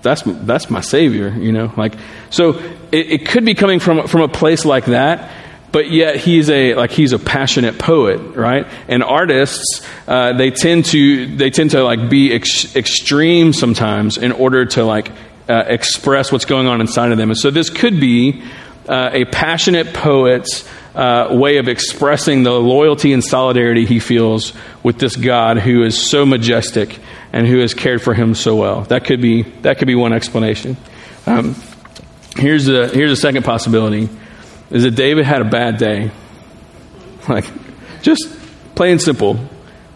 that's 0.03 0.21
that's 0.23 0.69
my 0.69 0.81
Savior. 0.81 1.29
You 1.29 1.51
know, 1.51 1.73
like 1.75 1.95
so 2.29 2.59
it, 2.91 3.11
it 3.11 3.25
could 3.25 3.43
be 3.43 3.55
coming 3.55 3.79
from 3.79 4.07
from 4.07 4.21
a 4.21 4.27
place 4.27 4.65
like 4.65 4.85
that 4.85 5.31
but 5.73 5.91
yet 5.91 6.15
he's 6.15 6.49
a 6.49 6.75
like 6.75 6.91
he's 6.91 7.11
a 7.11 7.19
passionate 7.19 7.77
poet 7.77 8.19
right 8.35 8.65
and 8.87 9.03
artists 9.03 9.85
uh, 10.07 10.31
they 10.31 10.51
tend 10.51 10.85
to 10.85 11.35
they 11.35 11.49
tend 11.49 11.71
to 11.71 11.83
like 11.83 12.09
be 12.09 12.31
ex- 12.31 12.73
extreme 12.77 13.51
sometimes 13.51 14.17
in 14.17 14.31
order 14.31 14.65
to 14.65 14.85
like 14.85 15.11
uh, 15.49 15.65
express 15.67 16.31
what's 16.31 16.45
going 16.45 16.67
on 16.67 16.79
inside 16.79 17.11
of 17.11 17.17
them 17.17 17.29
and 17.29 17.37
so 17.37 17.51
this 17.51 17.69
could 17.69 17.99
be 17.99 18.41
uh, 18.87 19.09
a 19.11 19.25
passionate 19.25 19.93
poet's 19.93 20.65
uh, 20.95 21.29
way 21.31 21.57
of 21.57 21.67
expressing 21.67 22.43
the 22.43 22.51
loyalty 22.51 23.13
and 23.13 23.23
solidarity 23.23 23.85
he 23.85 23.99
feels 23.99 24.53
with 24.83 24.99
this 24.99 25.15
God 25.15 25.57
who 25.57 25.83
is 25.83 25.97
so 25.97 26.23
majestic 26.25 26.99
and 27.31 27.47
who 27.47 27.59
has 27.59 27.73
cared 27.73 28.01
for 28.01 28.13
him 28.13 28.35
so 28.35 28.55
well. 28.55 28.81
That 28.81 29.05
could 29.05 29.19
be 29.19 29.41
that 29.61 29.79
could 29.79 29.87
be 29.87 29.95
one 29.95 30.13
explanation. 30.13 30.77
Um, 31.25 31.55
here's 32.35 32.67
a 32.67 32.89
here's 32.89 33.11
a 33.11 33.15
second 33.15 33.43
possibility 33.43 34.09
is 34.73 34.83
that 34.83 34.95
David 34.95 35.23
had 35.23 35.41
a 35.41 35.45
bad 35.45 35.77
day. 35.77 36.11
Like, 37.29 37.45
just 38.01 38.27
plain 38.75 38.99
simple. 38.99 39.39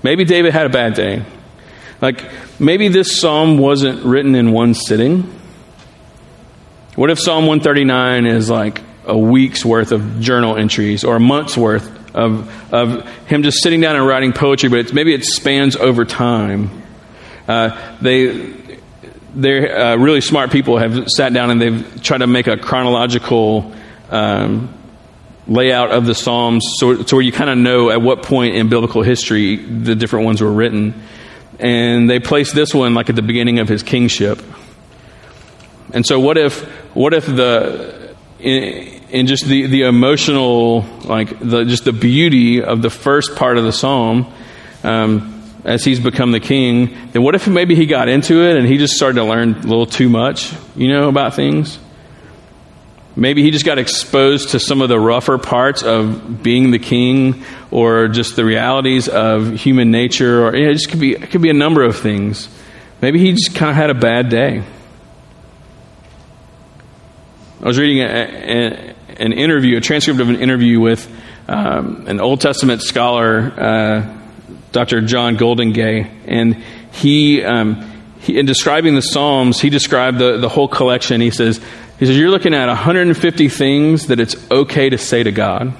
Maybe 0.03 0.23
David 0.23 0.53
had 0.53 0.67
a 0.67 0.69
bad 0.69 0.93
day. 0.93 1.25
Like, 1.99 2.23
maybe 2.59 2.87
this 2.87 3.19
psalm 3.19 3.57
wasn't 3.57 4.05
written 4.05 4.35
in 4.35 4.51
one 4.51 4.75
sitting. 4.75 5.33
What 6.95 7.09
if 7.09 7.19
Psalm 7.19 7.47
139 7.47 8.27
is 8.27 8.49
like 8.49 8.81
a 9.05 9.17
week's 9.17 9.65
worth 9.65 9.91
of 9.91 10.19
journal 10.19 10.55
entries 10.55 11.03
or 11.03 11.15
a 11.15 11.19
month's 11.19 11.57
worth 11.57 12.15
of, 12.15 12.73
of 12.73 13.07
him 13.27 13.43
just 13.43 13.61
sitting 13.61 13.81
down 13.81 13.95
and 13.95 14.05
writing 14.05 14.31
poetry, 14.31 14.69
but 14.69 14.79
it's, 14.79 14.93
maybe 14.93 15.13
it 15.13 15.25
spans 15.25 15.75
over 15.75 16.05
time? 16.05 16.83
Uh, 17.47 17.97
they, 18.01 18.53
they're 19.33 19.77
uh, 19.77 19.97
really 19.97 20.21
smart 20.21 20.51
people 20.51 20.77
have 20.77 21.07
sat 21.07 21.33
down 21.33 21.49
and 21.49 21.61
they've 21.61 22.03
tried 22.03 22.19
to 22.19 22.27
make 22.27 22.47
a 22.47 22.57
chronological 22.57 23.73
um, 24.09 24.73
layout 25.47 25.91
of 25.91 26.05
the 26.05 26.15
Psalms 26.15 26.65
so, 26.77 27.03
so 27.03 27.17
where 27.17 27.23
you 27.23 27.31
kind 27.31 27.49
of 27.49 27.57
know 27.57 27.89
at 27.89 28.01
what 28.01 28.23
point 28.23 28.55
in 28.55 28.69
biblical 28.69 29.01
history 29.01 29.55
the 29.55 29.95
different 29.95 30.25
ones 30.25 30.41
were 30.41 30.51
written. 30.51 30.93
And 31.59 32.09
they 32.09 32.19
placed 32.19 32.53
this 32.53 32.73
one 32.73 32.93
like 32.93 33.09
at 33.09 33.15
the 33.15 33.21
beginning 33.21 33.59
of 33.59 33.67
his 33.67 33.81
kingship. 33.81 34.41
And 35.93 36.05
so 36.05 36.19
what 36.19 36.37
if 36.37 36.63
what 36.93 37.13
if 37.13 37.25
the 37.25 38.15
in, 38.39 39.03
in 39.09 39.27
just 39.27 39.45
the, 39.45 39.67
the 39.67 39.83
emotional 39.83 40.81
like 41.05 41.39
the 41.39 41.63
just 41.63 41.85
the 41.85 41.93
beauty 41.93 42.61
of 42.61 42.81
the 42.81 42.89
first 42.89 43.35
part 43.35 43.57
of 43.57 43.63
the 43.63 43.71
psalm 43.71 44.31
um, 44.83 45.43
as 45.63 45.83
he's 45.83 45.99
become 45.99 46.31
the 46.31 46.39
king, 46.39 46.95
then 47.11 47.23
what 47.23 47.35
if 47.35 47.47
maybe 47.47 47.75
he 47.75 47.85
got 47.85 48.09
into 48.09 48.43
it 48.43 48.57
and 48.57 48.67
he 48.67 48.77
just 48.77 48.95
started 48.95 49.15
to 49.15 49.23
learn 49.23 49.53
a 49.53 49.61
little 49.61 49.85
too 49.85 50.09
much, 50.09 50.53
you 50.75 50.89
know, 50.89 51.09
about 51.09 51.33
things? 51.33 51.79
Maybe 53.17 53.41
he 53.41 53.49
just 53.49 53.65
got 53.65 53.79
exposed 53.79 54.49
to 54.49 54.59
some 54.59 54.79
of 54.79 54.89
the 54.89 54.99
rougher 54.99 55.39
parts 55.39 55.81
of 55.81 56.43
being 56.43 56.69
the 56.69 56.77
king 56.77 57.43
or 57.71 58.07
just 58.09 58.35
the 58.35 58.45
realities 58.45 59.09
of 59.09 59.59
human 59.59 59.89
nature 59.89 60.45
or 60.45 60.53
it 60.53 60.71
just 60.71 60.89
could 60.89 60.99
be 60.99 61.13
it 61.13 61.31
could 61.31 61.41
be 61.41 61.49
a 61.49 61.53
number 61.53 61.81
of 61.81 61.97
things. 61.97 62.47
Maybe 63.01 63.17
he 63.17 63.31
just 63.33 63.55
kind 63.55 63.71
of 63.71 63.75
had 63.75 63.89
a 63.89 63.95
bad 63.95 64.29
day. 64.29 64.63
I 67.59 67.65
was 67.65 67.79
reading 67.79 68.03
a, 68.03 68.05
a, 68.05 68.95
an 69.19 69.33
interview, 69.33 69.77
a 69.77 69.81
transcript 69.81 70.19
of 70.19 70.29
an 70.29 70.35
interview 70.35 70.79
with 70.79 71.09
um, 71.47 72.05
an 72.07 72.19
Old 72.19 72.39
Testament 72.39 72.83
scholar, 72.83 73.51
uh, 73.57 74.17
Dr. 74.71 75.01
John 75.01 75.37
Goldingay, 75.37 76.07
and 76.27 76.63
he, 76.91 77.43
um, 77.43 78.03
he, 78.19 78.37
in 78.37 78.45
describing 78.45 78.93
the 78.93 79.01
Psalms, 79.01 79.59
he 79.59 79.71
described 79.71 80.19
the, 80.19 80.37
the 80.37 80.49
whole 80.49 80.67
collection. 80.67 81.19
He 81.19 81.31
says, 81.31 81.59
he 81.99 82.05
says, 82.05 82.17
You're 82.17 82.29
looking 82.29 82.53
at 82.53 82.67
150 82.67 83.49
things 83.49 84.07
that 84.07 84.19
it's 84.19 84.35
okay 84.51 84.89
to 84.89 84.97
say 84.97 85.23
to 85.23 85.31
God. 85.31 85.73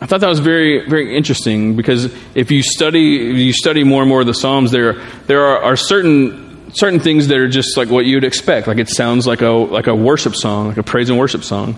I 0.00 0.06
thought 0.06 0.20
that 0.20 0.28
was 0.28 0.38
very, 0.38 0.88
very 0.88 1.16
interesting 1.16 1.74
because 1.74 2.14
if 2.34 2.52
you 2.52 2.62
study, 2.62 3.30
if 3.30 3.36
you 3.36 3.52
study 3.52 3.82
more 3.82 4.02
and 4.02 4.08
more 4.08 4.20
of 4.20 4.26
the 4.26 4.34
Psalms, 4.34 4.70
there, 4.70 4.94
there 5.26 5.44
are, 5.44 5.62
are 5.62 5.76
certain 5.76 6.72
certain 6.72 7.00
things 7.00 7.28
that 7.28 7.38
are 7.38 7.48
just 7.48 7.76
like 7.76 7.88
what 7.88 8.04
you'd 8.04 8.24
expect. 8.24 8.66
Like 8.68 8.78
it 8.78 8.88
sounds 8.88 9.26
like 9.26 9.40
a 9.40 9.48
like 9.48 9.88
a 9.88 9.94
worship 9.94 10.36
song, 10.36 10.68
like 10.68 10.76
a 10.76 10.82
praise 10.82 11.10
and 11.10 11.18
worship 11.18 11.42
song. 11.42 11.76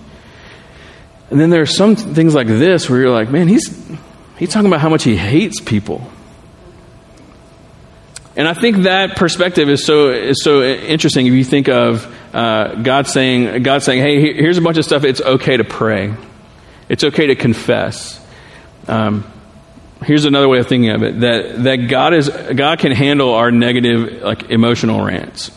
And 1.30 1.40
then 1.40 1.50
there 1.50 1.62
are 1.62 1.66
some 1.66 1.96
things 1.96 2.34
like 2.34 2.48
this 2.48 2.90
where 2.90 3.00
you're 3.00 3.10
like, 3.10 3.30
man, 3.30 3.48
he's 3.48 3.88
he's 4.36 4.50
talking 4.50 4.66
about 4.66 4.80
how 4.80 4.88
much 4.90 5.04
he 5.04 5.16
hates 5.16 5.60
people. 5.60 6.10
And 8.40 8.48
I 8.48 8.54
think 8.54 8.84
that 8.84 9.16
perspective 9.16 9.68
is 9.68 9.84
so 9.84 10.08
is 10.08 10.42
so 10.42 10.62
interesting. 10.62 11.26
If 11.26 11.34
you 11.34 11.44
think 11.44 11.68
of 11.68 12.06
uh, 12.34 12.76
God 12.76 13.06
saying 13.06 13.62
God 13.62 13.82
saying, 13.82 14.00
"Hey, 14.00 14.32
here's 14.32 14.56
a 14.56 14.62
bunch 14.62 14.78
of 14.78 14.86
stuff. 14.86 15.04
It's 15.04 15.20
okay 15.20 15.58
to 15.58 15.64
pray. 15.64 16.14
It's 16.88 17.04
okay 17.04 17.26
to 17.26 17.34
confess." 17.34 18.18
Um, 18.88 19.30
here's 20.02 20.24
another 20.24 20.48
way 20.48 20.58
of 20.58 20.68
thinking 20.68 20.88
of 20.88 21.02
it 21.02 21.20
that, 21.20 21.62
that 21.64 21.76
God, 21.90 22.14
is, 22.14 22.30
God 22.30 22.78
can 22.78 22.92
handle 22.92 23.34
our 23.34 23.50
negative, 23.50 24.22
like, 24.22 24.44
emotional 24.44 25.04
rants. 25.04 25.50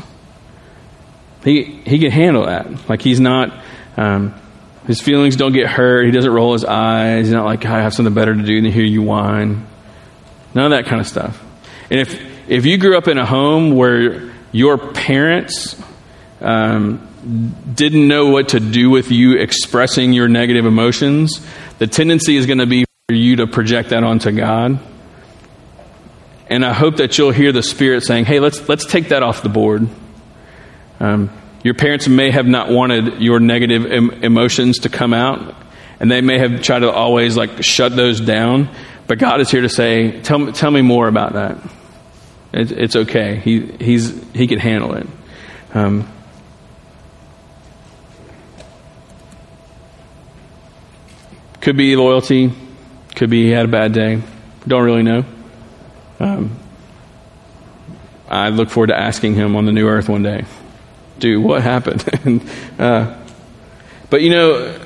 He, 1.46 1.64
he 1.86 2.00
can 2.00 2.12
handle 2.12 2.48
that. 2.48 2.90
Like, 2.90 3.02
he's 3.02 3.22
not, 3.22 3.64
um, 3.96 4.36
his 4.88 5.00
feelings 5.00 5.38
don't 5.38 5.54
get 5.54 5.68
hurt. 5.68 6.06
He 6.06 6.12
doesn't 6.12 6.32
roll 6.32 6.52
his 6.52 6.66
eyes. 6.66 7.28
He's 7.28 7.34
not 7.34 7.46
like, 7.46 7.66
I 7.66 7.82
have 7.82 7.94
something 7.94 8.14
better 8.14 8.36
to 8.36 8.44
do 8.44 8.62
than 8.62 8.70
hear 8.72 8.84
you 8.84 9.02
whine. 9.02 9.66
None 10.54 10.66
of 10.66 10.72
that 10.72 10.90
kind 10.90 11.00
of 11.00 11.08
stuff. 11.08 11.42
And 11.90 12.02
if, 12.02 12.33
if 12.54 12.68
you 12.68 12.78
grew 12.78 12.96
up 12.96 13.08
in 13.08 13.18
a 13.18 13.26
home 13.26 13.76
where 13.76 14.32
your 14.52 14.78
parents 14.78 15.76
um, 16.40 17.08
didn't 17.74 18.08
know 18.08 18.28
what 18.28 18.50
to 18.50 18.60
do 18.60 18.92
with 18.92 19.10
you 19.10 19.40
expressing 19.40 20.14
your 20.14 20.28
negative 20.28 20.68
emotions, 20.68 21.44
the 21.80 21.88
tendency 21.88 22.38
is 22.38 22.46
going 22.46 22.60
to 22.60 22.68
be 22.68 22.86
for 23.08 23.16
you 23.16 23.38
to 23.38 23.48
project 23.48 23.90
that 23.90 24.04
onto 24.04 24.32
God. 24.32 24.80
And 26.48 26.64
I 26.64 26.74
hope 26.74 26.98
that 26.98 27.18
you'll 27.18 27.32
hear 27.32 27.52
the 27.52 27.64
Spirit 27.64 28.04
saying, 28.04 28.26
hey, 28.26 28.40
let's, 28.40 28.70
let's 28.70 28.86
take 28.86 29.10
that 29.10 29.24
off 29.24 29.42
the 29.42 29.50
board. 29.50 29.88
Um, 31.00 31.32
your 31.64 31.74
parents 31.74 32.08
may 32.08 32.30
have 32.30 32.46
not 32.46 32.70
wanted 32.70 33.20
your 33.20 33.40
negative 33.40 33.88
em- 33.88 34.12
emotions 34.24 34.80
to 34.80 34.90
come 34.90 35.16
out, 35.16 35.56
and 36.00 36.12
they 36.12 36.22
may 36.22 36.38
have 36.38 36.62
tried 36.62 36.80
to 36.80 36.92
always 36.92 37.36
like 37.36 37.64
shut 37.64 37.96
those 37.96 38.22
down. 38.22 38.70
But 39.08 39.18
God 39.18 39.42
is 39.42 39.50
here 39.50 39.62
to 39.62 39.70
say, 39.70 40.22
tell 40.22 40.52
tell 40.52 40.70
me 40.70 40.82
more 40.82 41.08
about 41.08 41.34
that. 41.34 41.58
It, 42.54 42.72
it's 42.72 42.96
okay. 42.96 43.38
He, 43.38 43.62
he's, 43.62 44.14
he 44.34 44.48
can 44.48 44.60
handle 44.60 44.94
it. 44.94 45.08
Um, 45.74 46.08
could 51.62 51.78
be 51.78 51.96
loyalty, 51.96 52.54
could 53.16 53.30
be 53.30 53.46
he 53.46 53.50
had 53.50 53.66
a 53.66 53.70
bad 53.70 53.94
day. 53.94 54.22
Don't 54.68 54.84
really 54.84 55.04
know. 55.04 55.26
Um, 56.20 56.58
I 58.30 58.50
look 58.50 58.70
forward 58.70 58.88
to 58.88 58.98
asking 59.00 59.36
him 59.36 59.56
on 59.56 59.66
the 59.66 59.72
new 59.72 59.88
earth 59.88 60.08
one 60.08 60.24
day, 60.24 60.46
dude, 61.20 61.44
what 61.44 61.62
happened? 61.62 62.08
and, 62.26 62.50
uh, 62.80 63.20
but 64.10 64.22
you 64.22 64.30
know, 64.30 64.80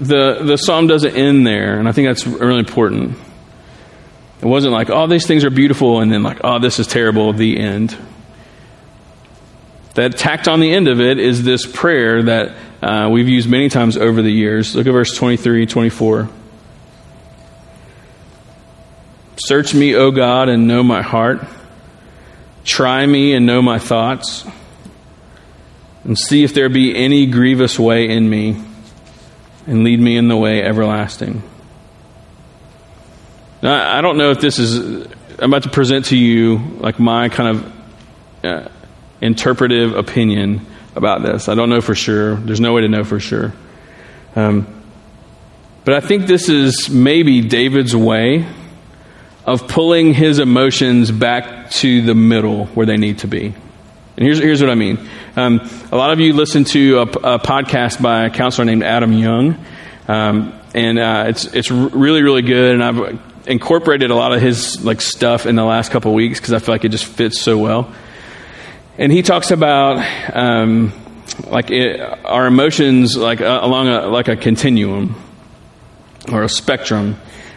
the 0.00 0.42
the 0.42 0.56
psalm 0.56 0.86
doesn't 0.86 1.14
end 1.14 1.46
there, 1.46 1.78
and 1.78 1.88
I 1.88 1.92
think 1.92 2.08
that's 2.08 2.26
really 2.26 2.58
important. 2.58 3.16
It 4.42 4.46
wasn't 4.46 4.72
like, 4.72 4.88
oh, 4.88 5.06
these 5.06 5.26
things 5.26 5.44
are 5.44 5.50
beautiful, 5.50 6.00
and 6.00 6.10
then 6.10 6.22
like, 6.22 6.40
oh, 6.42 6.58
this 6.58 6.78
is 6.78 6.86
terrible. 6.86 7.32
The 7.34 7.58
end. 7.58 7.96
That 9.94 10.16
tacked 10.16 10.48
on 10.48 10.60
the 10.60 10.72
end 10.72 10.88
of 10.88 11.00
it 11.00 11.18
is 11.18 11.42
this 11.42 11.66
prayer 11.66 12.22
that 12.22 12.56
uh, 12.82 13.08
we've 13.10 13.28
used 13.28 13.50
many 13.50 13.68
times 13.68 13.98
over 13.98 14.22
the 14.22 14.30
years. 14.30 14.74
Look 14.74 14.86
at 14.86 14.92
verse 14.92 15.14
23, 15.14 15.66
24. 15.66 16.30
Search 19.36 19.74
me, 19.74 19.94
O 19.94 20.10
God, 20.10 20.48
and 20.48 20.66
know 20.66 20.82
my 20.82 21.02
heart. 21.02 21.46
Try 22.64 23.04
me 23.04 23.34
and 23.34 23.44
know 23.44 23.60
my 23.60 23.78
thoughts. 23.78 24.46
And 26.04 26.18
see 26.18 26.44
if 26.44 26.54
there 26.54 26.68
be 26.70 26.96
any 26.96 27.26
grievous 27.26 27.78
way 27.78 28.08
in 28.08 28.28
me, 28.28 28.62
and 29.66 29.84
lead 29.84 30.00
me 30.00 30.16
in 30.16 30.28
the 30.28 30.36
way 30.36 30.62
everlasting. 30.62 31.42
Now, 33.62 33.96
I 33.96 34.00
don't 34.00 34.16
know 34.16 34.30
if 34.30 34.40
this 34.40 34.58
is, 34.58 35.06
I'm 35.38 35.50
about 35.50 35.64
to 35.64 35.70
present 35.70 36.06
to 36.06 36.16
you 36.16 36.58
like 36.78 36.98
my 36.98 37.28
kind 37.28 37.56
of 37.56 37.72
uh, 38.44 38.68
interpretive 39.20 39.94
opinion 39.94 40.66
about 40.96 41.22
this. 41.22 41.48
I 41.48 41.54
don't 41.54 41.68
know 41.68 41.80
for 41.80 41.94
sure. 41.94 42.36
There's 42.36 42.60
no 42.60 42.72
way 42.72 42.82
to 42.82 42.88
know 42.88 43.04
for 43.04 43.20
sure. 43.20 43.52
Um, 44.34 44.82
but 45.84 45.94
I 45.94 46.00
think 46.00 46.26
this 46.26 46.48
is 46.48 46.88
maybe 46.88 47.42
David's 47.42 47.94
way 47.94 48.46
of 49.44 49.68
pulling 49.68 50.14
his 50.14 50.38
emotions 50.38 51.10
back 51.10 51.70
to 51.70 52.02
the 52.02 52.14
middle 52.14 52.66
where 52.66 52.86
they 52.86 52.96
need 52.96 53.18
to 53.18 53.26
be. 53.26 53.46
And 53.46 54.26
here's, 54.26 54.38
here's 54.38 54.60
what 54.60 54.70
I 54.70 54.74
mean. 54.74 54.98
Um, 55.36 55.60
a 55.92 55.96
lot 55.96 56.12
of 56.12 56.20
you 56.20 56.32
listen 56.32 56.64
to 56.64 56.98
a, 56.98 57.02
a, 57.02 57.38
podcast 57.38 58.02
by 58.02 58.26
a 58.26 58.30
counselor 58.30 58.64
named 58.64 58.82
Adam 58.82 59.12
Young, 59.12 59.64
um, 60.08 60.52
and 60.74 60.98
uh, 60.98 61.24
it's 61.28 61.44
it's 61.46 61.70
really 61.70 62.22
really 62.22 62.42
good. 62.42 62.74
And 62.74 62.84
I've 62.84 63.29
incorporated 63.50 64.10
a 64.10 64.14
lot 64.14 64.32
of 64.32 64.40
his 64.40 64.82
like 64.84 65.00
stuff 65.00 65.44
in 65.44 65.56
the 65.56 65.64
last 65.64 65.90
couple 65.90 66.14
weeks 66.14 66.38
because 66.38 66.52
I 66.52 66.60
feel 66.60 66.74
like 66.74 66.84
it 66.84 66.90
just 66.90 67.04
fits 67.04 67.40
so 67.40 67.58
well. 67.58 67.92
And 68.96 69.12
he 69.12 69.22
talks 69.22 69.50
about 69.50 70.04
um, 70.34 70.92
like 71.46 71.70
it, 71.70 72.00
our 72.24 72.46
emotions 72.46 73.16
like 73.16 73.40
uh, 73.40 73.60
along 73.62 73.88
a 73.88 74.06
like 74.06 74.28
a 74.28 74.36
continuum 74.36 75.20
or 76.32 76.42
a 76.42 76.48
spectrum. 76.48 77.16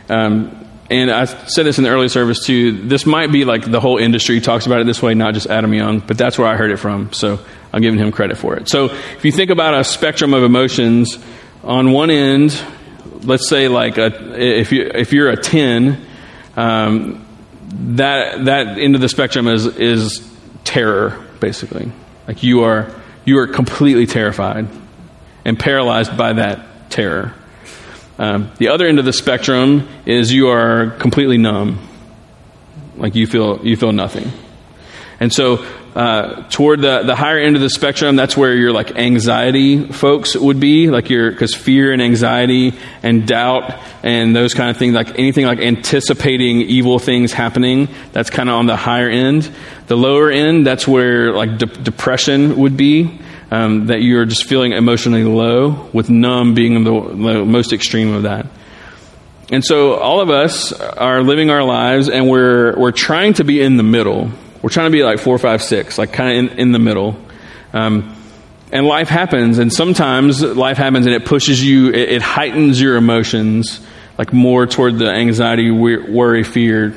Um, 0.10 0.60
and 0.90 1.10
I 1.10 1.26
said 1.26 1.66
this 1.66 1.78
in 1.78 1.84
the 1.84 1.90
early 1.90 2.10
service 2.10 2.46
too. 2.46 2.72
This 2.88 3.06
might 3.06 3.32
be 3.32 3.46
like 3.46 3.70
the 3.70 3.80
whole 3.80 3.98
industry 3.98 4.42
talks 4.42 4.66
about 4.66 4.82
it 4.82 4.86
this 4.86 5.02
way, 5.02 5.14
not 5.14 5.34
just 5.34 5.48
Adam 5.48 5.74
Young, 5.74 6.00
but 6.00 6.18
that's 6.18 6.38
where 6.38 6.48
I 6.48 6.56
heard 6.56 6.72
it 6.72 6.78
from. 6.78 7.14
So 7.14 7.40
I'm 7.72 7.82
giving 7.82 8.00
him 8.00 8.12
credit 8.12 8.38
for 8.38 8.56
it. 8.56 8.70
So 8.70 8.86
if 8.86 9.24
you 9.26 9.32
think 9.32 9.50
about 9.50 9.80
a 9.80 9.84
spectrum 9.84 10.34
of 10.34 10.44
emotions, 10.44 11.18
on 11.64 11.92
one 11.92 12.10
end, 12.10 12.52
let's 13.24 13.48
say 13.50 13.68
like 13.68 13.98
a, 13.98 14.08
if 14.40 14.72
you 14.72 14.90
if 14.94 15.14
you're 15.14 15.30
a 15.30 15.38
ten, 15.38 16.06
um, 16.56 17.26
that 17.96 18.46
that 18.46 18.78
end 18.78 18.96
of 18.96 19.02
the 19.02 19.10
spectrum 19.10 19.48
is 19.48 19.66
is 19.66 20.30
terror 20.64 21.24
basically. 21.40 21.92
Like 22.28 22.44
you 22.44 22.64
are 22.64 22.94
you 23.26 23.40
are 23.40 23.48
completely 23.48 24.06
terrified 24.06 24.68
and 25.46 25.60
paralyzed 25.60 26.18
by 26.18 26.34
that 26.34 26.90
terror. 26.90 27.34
Um, 28.18 28.52
the 28.58 28.70
other 28.70 28.88
end 28.88 29.00
of 29.00 29.06
the 29.06 29.14
spectrum 29.14 29.88
is 30.06 30.32
you 30.32 30.50
are 30.50 30.92
completely 30.92 31.38
numb, 31.38 31.80
like 32.96 33.16
you 33.16 33.28
feel 33.28 33.66
you 33.66 33.76
feel 33.76 33.92
nothing. 33.92 34.32
And 35.20 35.34
so, 35.34 35.66
uh, 35.96 36.44
toward 36.50 36.82
the, 36.82 37.04
the 37.04 37.16
higher 37.16 37.38
end 37.38 37.56
of 37.56 37.62
the 37.62 37.70
spectrum, 37.70 38.16
that's 38.16 38.36
where 38.36 38.56
your 38.56 38.72
like 38.72 38.96
anxiety 38.96 39.86
folks 39.86 40.36
would 40.36 40.60
be, 40.60 40.90
like 40.90 41.10
your 41.10 41.32
because 41.32 41.54
fear 41.54 41.92
and 41.92 42.02
anxiety 42.02 42.74
and 43.04 43.28
doubt 43.28 43.78
and 44.02 44.36
those 44.36 44.54
kind 44.54 44.70
of 44.70 44.78
things, 44.78 44.94
like 44.96 45.20
anything 45.20 45.46
like 45.46 45.60
anticipating 45.60 46.62
evil 46.62 46.98
things 47.00 47.32
happening, 47.32 47.88
that's 48.12 48.30
kind 48.30 48.50
of 48.50 48.56
on 48.56 48.66
the 48.66 48.76
higher 48.76 49.10
end. 49.10 49.50
The 49.88 49.96
lower 49.96 50.32
end, 50.32 50.66
that's 50.66 50.88
where 50.88 51.32
like 51.34 51.58
de- 51.60 51.66
depression 51.68 52.58
would 52.58 52.76
be 52.76 53.20
um, 53.52 53.88
that 53.88 54.02
you're 54.02 54.26
just 54.26 54.46
feeling 54.46 54.72
emotionally 54.72 55.24
low, 55.24 55.90
with 55.94 56.10
numb 56.10 56.56
being 56.56 56.84
the, 56.84 56.92
the 56.92 57.46
most 57.46 57.72
extreme 57.72 58.12
of 58.14 58.24
that. 58.24 58.48
And 59.52 59.64
so 59.64 59.94
all 59.94 60.22
of 60.22 60.32
us 60.32 60.74
are 60.74 61.22
living 61.22 61.52
our 61.52 61.64
lives 61.64 62.10
and 62.10 62.28
we're, 62.28 62.76
we're 62.80 62.92
trying 62.92 63.34
to 63.36 63.44
be 63.44 63.62
in 63.62 63.78
the 63.78 63.84
middle. 63.84 64.32
We're 64.64 64.70
trying 64.70 64.88
to 64.88 64.98
be 64.98 65.04
like 65.04 65.20
four, 65.20 65.38
five, 65.38 65.62
six, 65.62 65.98
like 65.98 66.14
kind 66.14 66.32
of 66.32 66.54
in, 66.54 66.60
in 66.60 66.72
the 66.72 66.80
middle. 66.80 67.18
Um, 67.74 68.16
and 68.72 68.88
life 68.88 69.10
happens, 69.10 69.60
and 69.60 69.72
sometimes 69.72 70.42
life 70.42 70.78
happens 70.78 71.06
and 71.06 71.14
it 71.14 71.26
pushes 71.26 71.64
you, 71.64 71.90
it, 71.90 72.10
it 72.14 72.22
heightens 72.22 72.82
your 72.82 72.96
emotions, 72.96 73.86
like 74.18 74.32
more 74.32 74.66
toward 74.66 74.98
the 74.98 75.10
anxiety, 75.10 75.70
worry, 75.70 76.44
fear, 76.44 76.96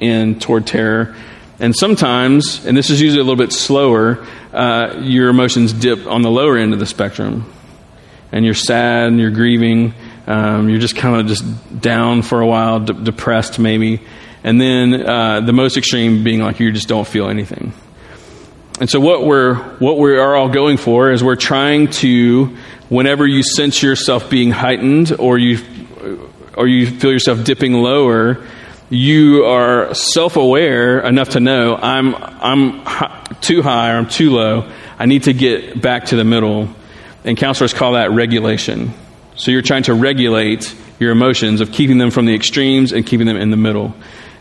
and 0.00 0.42
toward 0.42 0.66
terror. 0.66 1.14
And 1.60 1.74
sometimes, 1.74 2.66
and 2.66 2.76
this 2.76 2.90
is 2.90 3.00
usually 3.00 3.20
a 3.20 3.24
little 3.24 3.42
bit 3.42 3.52
slower, 3.52 4.26
uh, 4.52 4.98
your 5.00 5.28
emotions 5.28 5.72
dip 5.72 6.06
on 6.06 6.22
the 6.22 6.30
lower 6.30 6.58
end 6.58 6.72
of 6.72 6.80
the 6.80 6.86
spectrum. 6.86 7.50
And 8.32 8.44
you're 8.44 8.54
sad 8.54 9.06
and 9.06 9.20
you're 9.20 9.30
grieving. 9.30 9.94
Um, 10.26 10.68
you're 10.68 10.80
just 10.80 10.96
kind 10.96 11.20
of 11.20 11.26
just 11.28 11.80
down 11.80 12.22
for 12.22 12.40
a 12.40 12.46
while, 12.46 12.80
de- 12.80 12.92
depressed 12.92 13.60
maybe. 13.60 14.00
And 14.44 14.60
then 14.60 15.04
uh, 15.04 15.40
the 15.40 15.52
most 15.52 15.76
extreme 15.76 16.22
being 16.22 16.40
like 16.40 16.60
you 16.60 16.70
just 16.70 16.86
don't 16.86 17.08
feel 17.08 17.28
anything. 17.28 17.72
And 18.78 18.90
so 18.90 19.00
what 19.00 19.24
we're 19.24 19.54
what 19.78 19.98
we 19.98 20.16
are 20.16 20.36
all 20.36 20.48
going 20.48 20.76
for 20.76 21.10
is 21.10 21.24
we're 21.24 21.36
trying 21.36 21.88
to, 21.88 22.56
whenever 22.88 23.26
you 23.26 23.42
sense 23.42 23.82
yourself 23.82 24.28
being 24.28 24.50
heightened 24.50 25.16
or 25.18 25.38
you 25.38 25.58
or 26.56 26.66
you 26.66 26.86
feel 26.86 27.10
yourself 27.12 27.44
dipping 27.44 27.72
lower, 27.72 28.44
you 28.90 29.44
are 29.44 29.94
self 29.94 30.36
aware 30.36 31.00
enough 31.00 31.30
to 31.30 31.40
know 31.40 31.76
I'm, 31.76 32.14
I'm 32.14 32.84
too 33.40 33.62
high 33.62 33.92
or 33.92 33.96
I'm 33.96 34.08
too 34.08 34.30
low. 34.30 34.70
I 34.98 35.06
need 35.06 35.24
to 35.24 35.32
get 35.32 35.80
back 35.80 36.06
to 36.06 36.16
the 36.16 36.24
middle. 36.24 36.68
And 37.24 37.38
counselors 37.38 37.72
call 37.72 37.92
that 37.92 38.10
regulation. 38.10 38.92
So 39.36 39.50
you're 39.50 39.62
trying 39.62 39.84
to 39.84 39.94
regulate 39.94 40.74
your 41.00 41.10
emotions 41.10 41.60
of 41.60 41.72
keeping 41.72 41.98
them 41.98 42.10
from 42.10 42.26
the 42.26 42.34
extremes 42.34 42.92
and 42.92 43.06
keeping 43.06 43.26
them 43.26 43.36
in 43.36 43.50
the 43.50 43.56
middle. 43.56 43.94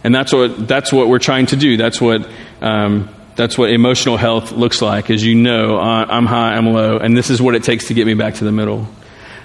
And 0.04 0.14
that's 0.14 0.34
what, 0.34 0.68
that's 0.68 0.92
what 0.92 1.08
we're 1.08 1.20
trying 1.20 1.46
to 1.48 1.56
do. 1.56 1.78
That's 1.78 2.02
what 2.02 2.28
um, 2.62 3.10
that's 3.36 3.58
what 3.58 3.72
emotional 3.72 4.18
health 4.18 4.52
looks 4.52 4.82
like. 4.82 5.10
Is 5.10 5.26
you 5.26 5.36
know 5.36 5.80
I'm 5.80 6.26
high, 6.26 6.56
I'm 6.56 6.68
low, 6.68 6.98
and 6.98 7.16
this 7.18 7.30
is 7.30 7.42
what 7.42 7.56
it 7.56 7.64
takes 7.64 7.88
to 7.88 7.94
get 7.94 8.06
me 8.06 8.14
back 8.14 8.36
to 8.36 8.44
the 8.44 8.52
middle. 8.52 8.88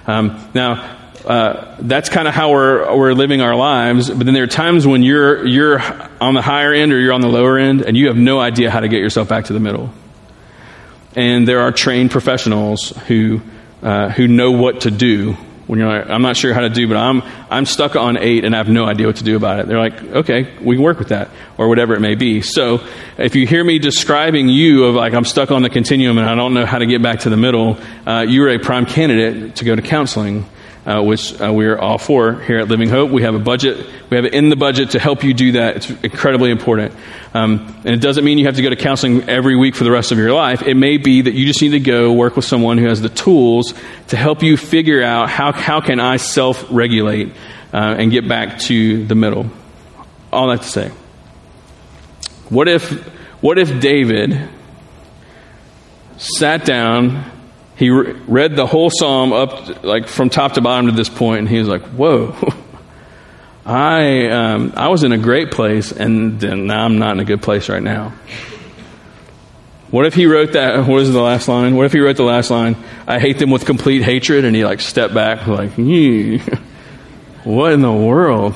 Um, 0.05 0.49
now, 0.53 0.97
uh, 1.25 1.75
that's 1.79 2.09
kind 2.09 2.27
of 2.27 2.33
how 2.33 2.51
we're 2.51 2.95
we're 2.95 3.13
living 3.13 3.41
our 3.41 3.55
lives. 3.55 4.09
But 4.09 4.25
then 4.25 4.33
there 4.33 4.43
are 4.43 4.47
times 4.47 4.85
when 4.85 5.01
you're 5.03 5.45
you're 5.45 5.81
on 6.21 6.33
the 6.33 6.41
higher 6.41 6.73
end 6.73 6.93
or 6.93 6.99
you're 6.99 7.13
on 7.13 7.21
the 7.21 7.29
lower 7.29 7.57
end, 7.57 7.81
and 7.81 7.97
you 7.97 8.07
have 8.07 8.17
no 8.17 8.39
idea 8.39 8.69
how 8.69 8.79
to 8.79 8.87
get 8.87 8.99
yourself 8.99 9.27
back 9.27 9.45
to 9.45 9.53
the 9.53 9.59
middle. 9.59 9.91
And 11.15 11.47
there 11.47 11.61
are 11.61 11.71
trained 11.71 12.11
professionals 12.11 12.89
who 13.07 13.41
uh, 13.81 14.09
who 14.09 14.27
know 14.27 14.51
what 14.51 14.81
to 14.81 14.91
do 14.91 15.35
when 15.69 15.77
you're 15.77 15.87
like, 15.87 16.09
I'm 16.09 16.23
not 16.23 16.35
sure 16.35 16.51
how 16.51 16.61
to 16.61 16.69
do, 16.69 16.87
but 16.87 16.97
I'm 16.97 17.21
I'm 17.47 17.67
stuck 17.67 17.95
on 17.95 18.17
eight 18.17 18.43
and 18.43 18.55
I 18.55 18.57
have 18.57 18.69
no 18.69 18.85
idea 18.85 19.05
what 19.05 19.17
to 19.17 19.23
do 19.23 19.35
about 19.35 19.59
it. 19.59 19.67
They're 19.67 19.77
like, 19.77 20.01
okay, 20.01 20.51
we 20.63 20.75
can 20.75 20.83
work 20.83 20.97
with 20.97 21.09
that 21.09 21.29
or 21.59 21.67
whatever 21.67 21.93
it 21.93 21.99
may 21.99 22.15
be. 22.15 22.41
So 22.41 22.83
if 23.19 23.35
you 23.35 23.45
hear 23.45 23.63
me 23.63 23.77
describing 23.77 24.49
you 24.49 24.85
of 24.85 24.95
like 24.95 25.13
I'm 25.13 25.25
stuck 25.25 25.51
on 25.51 25.61
the 25.61 25.69
continuum 25.69 26.17
and 26.17 26.27
I 26.27 26.33
don't 26.33 26.55
know 26.55 26.65
how 26.65 26.79
to 26.79 26.87
get 26.87 27.03
back 27.03 27.19
to 27.19 27.29
the 27.29 27.37
middle, 27.37 27.77
uh, 28.07 28.25
you're 28.27 28.49
a 28.49 28.57
prime 28.57 28.87
candidate 28.87 29.57
to 29.57 29.65
go 29.65 29.75
to 29.75 29.83
counseling 29.83 30.45
uh, 30.85 31.01
which 31.01 31.39
uh, 31.39 31.51
we're 31.53 31.77
all 31.77 31.97
for 31.97 32.41
here 32.41 32.59
at 32.59 32.67
Living 32.67 32.89
Hope. 32.89 33.11
We 33.11 33.23
have 33.23 33.35
a 33.35 33.39
budget. 33.39 33.85
We 34.09 34.15
have 34.15 34.25
it 34.25 34.33
in 34.33 34.49
the 34.49 34.55
budget 34.55 34.91
to 34.91 34.99
help 34.99 35.23
you 35.23 35.33
do 35.33 35.53
that. 35.53 35.75
It's 35.77 35.89
incredibly 36.03 36.51
important. 36.51 36.93
Um, 37.33 37.81
and 37.85 37.89
it 37.89 38.01
doesn't 38.01 38.23
mean 38.23 38.37
you 38.37 38.45
have 38.45 38.55
to 38.55 38.61
go 38.61 38.69
to 38.69 38.75
counseling 38.75 39.29
every 39.29 39.55
week 39.55 39.75
for 39.75 39.83
the 39.83 39.91
rest 39.91 40.11
of 40.11 40.17
your 40.17 40.33
life. 40.33 40.63
It 40.63 40.75
may 40.75 40.97
be 40.97 41.21
that 41.21 41.33
you 41.33 41.45
just 41.45 41.61
need 41.61 41.71
to 41.71 41.79
go 41.79 42.13
work 42.13 42.35
with 42.35 42.45
someone 42.45 42.77
who 42.77 42.87
has 42.87 43.01
the 43.01 43.09
tools 43.09 43.73
to 44.07 44.17
help 44.17 44.41
you 44.41 44.57
figure 44.57 45.03
out 45.03 45.29
how, 45.29 45.51
how 45.51 45.81
can 45.81 45.99
I 45.99 46.17
self-regulate 46.17 47.33
uh, 47.73 47.95
and 47.99 48.11
get 48.11 48.27
back 48.27 48.59
to 48.59 49.05
the 49.05 49.15
middle. 49.15 49.47
All 50.31 50.47
that 50.47 50.61
to 50.61 50.67
say. 50.67 50.91
What 52.49 52.67
if, 52.67 52.89
what 53.41 53.59
if 53.59 53.79
David 53.79 54.49
sat 56.17 56.65
down 56.65 57.38
he 57.79 57.89
re- 57.89 58.11
read 58.27 58.57
the 58.57 58.67
whole 58.67 58.89
psalm 58.89 59.31
up 59.31 59.85
like 59.85 60.09
from 60.09 60.29
top 60.29 60.53
to 60.53 60.61
bottom 60.61 60.87
to 60.87 60.91
this 60.91 61.07
point, 61.07 61.39
and 61.39 61.49
he 61.49 61.59
was 61.59 61.69
like, 61.69 61.81
"Whoa." 61.83 62.35
I 63.65 64.27
um, 64.27 64.73
I 64.75 64.89
was 64.89 65.03
in 65.03 65.13
a 65.13 65.17
great 65.17 65.51
place, 65.51 65.93
and 65.93 66.41
then 66.41 66.67
now 66.67 66.83
I'm 66.83 66.99
not 66.99 67.13
in 67.13 67.21
a 67.21 67.25
good 67.25 67.41
place 67.41 67.69
right 67.69 67.81
now. 67.81 68.13
What 69.91 70.05
if 70.05 70.13
he 70.13 70.25
wrote 70.25 70.53
that? 70.53 70.85
What 70.87 71.01
is 71.01 71.13
the 71.13 71.21
last 71.21 71.47
line? 71.47 71.77
What 71.77 71.85
if 71.85 71.93
he 71.93 71.99
wrote 71.99 72.17
the 72.17 72.23
last 72.23 72.51
line? 72.51 72.75
I 73.07 73.17
hate 73.17 73.39
them 73.39 73.49
with 73.49 73.65
complete 73.65 74.03
hatred, 74.03 74.43
and 74.43 74.53
he 74.53 74.65
like 74.65 74.81
stepped 74.81 75.13
back, 75.13 75.47
like, 75.47 75.71
what 77.45 77.71
in 77.71 77.81
the 77.81 77.93
world? 77.93 78.55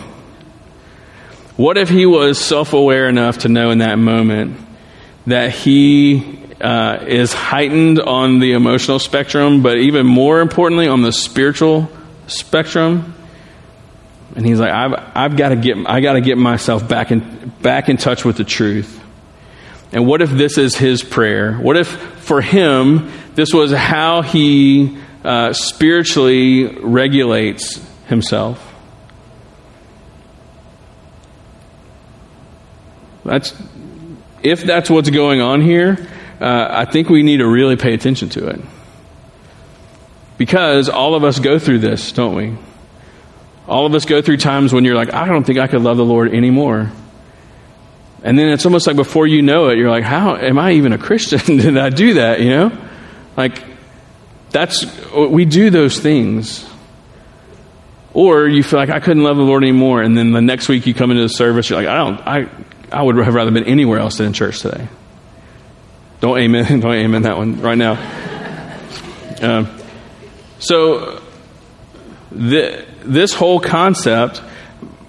What 1.56 1.78
if 1.78 1.88
he 1.88 2.06
was 2.06 2.38
self 2.40 2.74
aware 2.74 3.08
enough 3.08 3.40
to 3.40 3.50
know 3.50 3.72
in 3.72 3.78
that 3.78 3.98
moment 3.98 4.60
that 5.28 5.52
he 5.52 6.43
uh, 6.64 7.04
is 7.06 7.34
heightened 7.34 8.00
on 8.00 8.40
the 8.40 8.54
emotional 8.54 8.98
spectrum, 8.98 9.62
but 9.62 9.78
even 9.78 10.06
more 10.06 10.40
importantly, 10.40 10.88
on 10.88 11.02
the 11.02 11.12
spiritual 11.12 11.92
spectrum. 12.28 13.14
And 14.36 14.46
he's 14.46 14.60
like, 14.60 14.72
I've, 14.72 15.12
I've 15.14 15.38
got 15.38 15.50
to 15.50 15.58
get, 15.58 15.78
I 15.86 16.00
got 16.00 16.14
to 16.14 16.22
get 16.22 16.38
myself 16.38 16.88
back 16.88 17.12
in, 17.12 17.52
back 17.62 17.90
in 17.90 17.98
touch 17.98 18.24
with 18.24 18.38
the 18.38 18.46
truth. 18.46 19.02
And 19.92 20.08
what 20.08 20.22
if 20.22 20.32
this 20.32 20.58
is 20.58 20.76
his 20.76 21.04
prayer? 21.04 21.54
What 21.56 21.76
if 21.76 21.90
for 21.90 22.42
him, 22.42 23.12
this 23.36 23.54
was 23.54 23.74
how 23.74 24.22
he 24.22 24.98
uh, 25.24 25.52
spiritually 25.52 26.66
regulates 26.80 27.86
himself? 28.08 28.74
That's, 33.26 33.54
if 34.42 34.64
that's 34.64 34.90
what's 34.90 35.10
going 35.10 35.42
on 35.42 35.62
here, 35.62 36.08
uh, 36.44 36.68
I 36.70 36.86
think 36.86 37.10
we 37.10 37.24
need 37.24 37.38
to 37.38 37.48
really 37.48 37.78
pay 37.78 37.94
attention 37.94 38.28
to 38.30 38.48
it. 38.50 38.60
Because 40.38 40.90
all 40.90 41.16
of 41.16 41.24
us 41.24 41.40
go 41.40 41.58
through 41.58 41.80
this, 41.80 42.12
don't 42.12 42.36
we? 42.36 42.58
All 43.66 43.86
of 43.86 43.96
us 43.96 44.04
go 44.04 44.22
through 44.22 44.38
times 44.38 44.74
when 44.74 44.84
you're 44.84 44.96
like, 44.96 45.14
I 45.14 45.26
don't 45.26 45.46
think 45.46 45.58
I 45.58 45.68
could 45.68 45.82
love 45.82 45.96
the 45.96 46.04
Lord 46.04 46.34
anymore. 46.34 46.92
And 48.24 48.38
then 48.38 48.50
it's 48.50 48.66
almost 48.66 48.88
like 48.88 48.98
before 48.98 49.26
you 49.26 49.42
know 49.42 49.70
it, 49.70 49.78
you're 49.78 49.90
like, 49.90 50.04
how 50.04 50.36
am 50.36 50.60
I 50.60 50.74
even 50.74 50.92
a 50.92 50.98
Christian? 50.98 51.40
Did 51.58 51.78
I 51.78 51.90
do 51.90 52.16
that? 52.16 52.42
You 52.42 52.50
know? 52.50 52.88
Like, 53.38 53.64
that's, 54.50 54.86
we 55.14 55.46
do 55.46 55.70
those 55.70 55.98
things. 55.98 56.70
Or 58.14 58.48
you 58.48 58.64
feel 58.64 58.80
like 58.80 58.90
I 58.90 59.00
couldn't 59.00 59.24
love 59.24 59.38
the 59.38 59.44
Lord 59.44 59.64
anymore, 59.64 60.02
and 60.02 60.18
then 60.18 60.34
the 60.34 60.42
next 60.42 60.68
week 60.68 60.86
you 60.88 60.94
come 60.94 61.10
into 61.10 61.24
the 61.24 61.30
service, 61.30 61.70
you're 61.70 61.82
like, 61.82 61.88
I 61.88 61.96
don't, 61.96 62.20
I, 62.28 62.50
I 62.92 63.02
would 63.02 63.16
have 63.16 63.34
rather 63.34 63.50
been 63.50 63.64
anywhere 63.64 64.00
else 64.00 64.18
than 64.18 64.28
in 64.28 64.34
church 64.34 64.60
today. 64.60 64.88
Don't 66.24 66.38
amen. 66.38 66.80
Don't 66.80 66.94
amen 66.94 67.24
that 67.24 67.36
one 67.36 67.60
right 67.60 67.78
now. 67.78 67.96
Uh, 69.42 69.66
so 70.58 71.22
the, 72.32 72.86
this 73.04 73.34
whole 73.34 73.60
concept, 73.60 74.42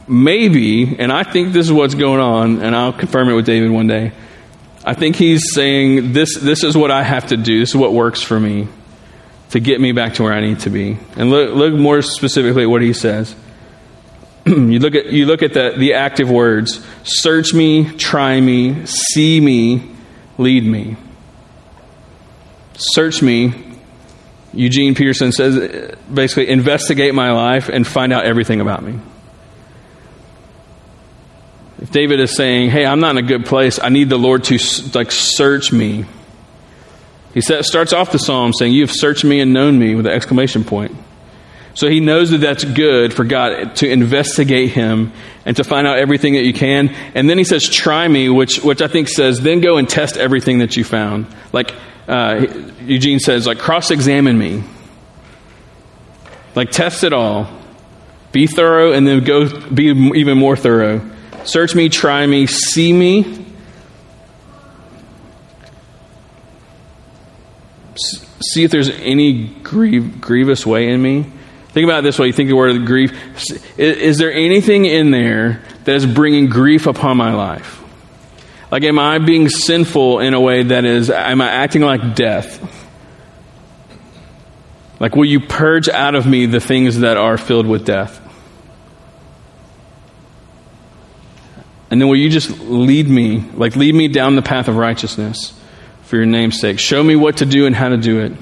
maybe, 0.08 0.98
and 0.98 1.12
I 1.12 1.22
think 1.22 1.52
this 1.52 1.66
is 1.66 1.72
what's 1.72 1.94
going 1.94 2.18
on, 2.18 2.62
and 2.62 2.74
I'll 2.74 2.92
confirm 2.92 3.28
it 3.28 3.34
with 3.34 3.46
David 3.46 3.70
one 3.70 3.86
day. 3.86 4.10
I 4.84 4.94
think 4.94 5.14
he's 5.14 5.54
saying 5.54 6.14
this. 6.14 6.36
This 6.36 6.64
is 6.64 6.76
what 6.76 6.90
I 6.90 7.04
have 7.04 7.28
to 7.28 7.36
do. 7.36 7.60
This 7.60 7.68
is 7.68 7.76
what 7.76 7.92
works 7.92 8.20
for 8.20 8.40
me 8.40 8.66
to 9.50 9.60
get 9.60 9.80
me 9.80 9.92
back 9.92 10.14
to 10.14 10.24
where 10.24 10.32
I 10.32 10.40
need 10.40 10.58
to 10.60 10.70
be. 10.70 10.98
And 11.16 11.30
look, 11.30 11.54
look 11.54 11.74
more 11.74 12.02
specifically 12.02 12.64
at 12.64 12.68
what 12.68 12.82
he 12.82 12.92
says. 12.92 13.36
you 14.46 14.80
look 14.80 14.96
at 14.96 15.12
you 15.12 15.26
look 15.26 15.44
at 15.44 15.52
the, 15.52 15.74
the 15.78 15.94
active 15.94 16.28
words: 16.28 16.84
search 17.04 17.54
me, 17.54 17.92
try 17.98 18.40
me, 18.40 18.84
see 18.84 19.40
me, 19.40 19.94
lead 20.38 20.64
me. 20.64 20.96
Search 22.76 23.22
me. 23.22 23.52
Eugene 24.52 24.94
Peterson 24.94 25.32
says 25.32 25.96
basically, 26.12 26.48
investigate 26.48 27.14
my 27.14 27.32
life 27.32 27.68
and 27.68 27.86
find 27.86 28.12
out 28.12 28.24
everything 28.24 28.60
about 28.60 28.84
me. 28.84 28.98
If 31.80 31.90
David 31.90 32.20
is 32.20 32.34
saying, 32.34 32.70
hey, 32.70 32.86
I'm 32.86 33.00
not 33.00 33.16
in 33.16 33.24
a 33.24 33.26
good 33.26 33.46
place, 33.46 33.80
I 33.82 33.88
need 33.88 34.08
the 34.08 34.18
Lord 34.18 34.44
to 34.44 34.58
like 34.94 35.10
search 35.10 35.72
me. 35.72 36.06
He 37.34 37.40
starts 37.40 37.92
off 37.92 38.12
the 38.12 38.18
psalm 38.18 38.52
saying, 38.52 38.72
You 38.72 38.82
have 38.82 38.92
searched 38.92 39.24
me 39.24 39.40
and 39.40 39.52
known 39.52 39.76
me 39.76 39.96
with 39.96 40.06
an 40.06 40.12
exclamation 40.12 40.62
point. 40.62 40.92
So 41.74 41.88
he 41.88 41.98
knows 41.98 42.30
that 42.30 42.38
that's 42.38 42.62
good 42.62 43.12
for 43.12 43.24
God 43.24 43.74
to 43.76 43.90
investigate 43.90 44.70
him 44.70 45.12
and 45.44 45.56
to 45.56 45.64
find 45.64 45.88
out 45.88 45.98
everything 45.98 46.34
that 46.34 46.44
you 46.44 46.52
can. 46.52 46.90
And 47.16 47.28
then 47.28 47.36
he 47.36 47.42
says, 47.42 47.68
Try 47.68 48.06
me, 48.06 48.28
which, 48.28 48.62
which 48.62 48.80
I 48.80 48.86
think 48.86 49.08
says, 49.08 49.40
then 49.40 49.60
go 49.60 49.78
and 49.78 49.88
test 49.88 50.16
everything 50.16 50.60
that 50.60 50.76
you 50.76 50.84
found. 50.84 51.26
Like, 51.52 51.74
uh, 52.06 52.46
Eugene 52.80 53.18
says, 53.18 53.46
like, 53.46 53.58
cross 53.58 53.90
examine 53.90 54.38
me. 54.38 54.62
Like, 56.54 56.70
test 56.70 57.04
it 57.04 57.12
all. 57.12 57.50
Be 58.32 58.46
thorough 58.46 58.92
and 58.92 59.06
then 59.06 59.22
go 59.24 59.48
be 59.70 59.86
even 59.86 60.38
more 60.38 60.56
thorough. 60.56 61.08
Search 61.44 61.74
me, 61.74 61.88
try 61.88 62.26
me, 62.26 62.46
see 62.46 62.92
me. 62.92 63.44
See 67.96 68.64
if 68.64 68.70
there's 68.70 68.90
any 68.90 69.46
grievous 69.62 70.66
way 70.66 70.88
in 70.88 71.00
me. 71.00 71.26
Think 71.68 71.84
about 71.84 72.00
it 72.00 72.02
this 72.02 72.18
way. 72.18 72.28
You 72.28 72.32
think 72.32 72.48
the 72.48 72.56
word 72.56 72.86
grief. 72.86 73.12
Is, 73.78 73.96
is 73.96 74.18
there 74.18 74.32
anything 74.32 74.84
in 74.84 75.10
there 75.10 75.62
that 75.84 75.96
is 75.96 76.06
bringing 76.06 76.48
grief 76.48 76.86
upon 76.86 77.16
my 77.16 77.34
life? 77.34 77.83
Like, 78.70 78.82
am 78.82 78.98
I 78.98 79.18
being 79.18 79.48
sinful 79.48 80.20
in 80.20 80.34
a 80.34 80.40
way 80.40 80.62
that 80.64 80.84
is, 80.84 81.10
am 81.10 81.40
I 81.40 81.48
acting 81.48 81.82
like 81.82 82.14
death? 82.14 82.60
Like, 84.98 85.16
will 85.16 85.24
you 85.24 85.40
purge 85.40 85.88
out 85.88 86.14
of 86.14 86.26
me 86.26 86.46
the 86.46 86.60
things 86.60 87.00
that 87.00 87.16
are 87.16 87.36
filled 87.36 87.66
with 87.66 87.84
death? 87.84 88.20
And 91.90 92.00
then 92.00 92.08
will 92.08 92.16
you 92.16 92.30
just 92.30 92.58
lead 92.60 93.08
me, 93.08 93.44
like, 93.54 93.76
lead 93.76 93.94
me 93.94 94.08
down 94.08 94.34
the 94.34 94.42
path 94.42 94.66
of 94.66 94.76
righteousness 94.76 95.52
for 96.02 96.16
your 96.16 96.26
name's 96.26 96.58
sake? 96.58 96.80
Show 96.80 97.02
me 97.02 97.14
what 97.14 97.36
to 97.36 97.46
do 97.46 97.66
and 97.66 97.76
how 97.76 97.90
to 97.90 97.96
do 97.96 98.20
it. 98.20 98.32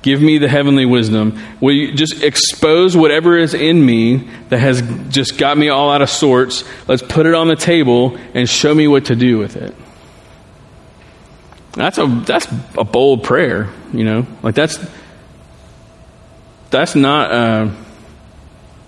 Give 0.00 0.22
me 0.22 0.38
the 0.38 0.48
heavenly 0.48 0.86
wisdom. 0.86 1.38
Will 1.60 1.74
you 1.74 1.92
just 1.92 2.22
expose 2.22 2.96
whatever 2.96 3.36
is 3.36 3.52
in 3.52 3.84
me 3.84 4.28
that 4.48 4.58
has 4.58 4.82
just 5.08 5.38
got 5.38 5.58
me 5.58 5.70
all 5.70 5.90
out 5.90 6.02
of 6.02 6.08
sorts? 6.08 6.62
Let's 6.86 7.02
put 7.02 7.26
it 7.26 7.34
on 7.34 7.48
the 7.48 7.56
table 7.56 8.16
and 8.32 8.48
show 8.48 8.74
me 8.74 8.86
what 8.86 9.06
to 9.06 9.16
do 9.16 9.38
with 9.38 9.56
it. 9.56 9.74
That's 11.72 11.98
a 11.98 12.06
that's 12.26 12.46
a 12.76 12.84
bold 12.84 13.24
prayer, 13.24 13.70
you 13.92 14.04
know. 14.04 14.26
Like 14.42 14.54
that's 14.54 14.78
that's 16.70 16.94
not. 16.94 17.30
Uh, 17.30 17.70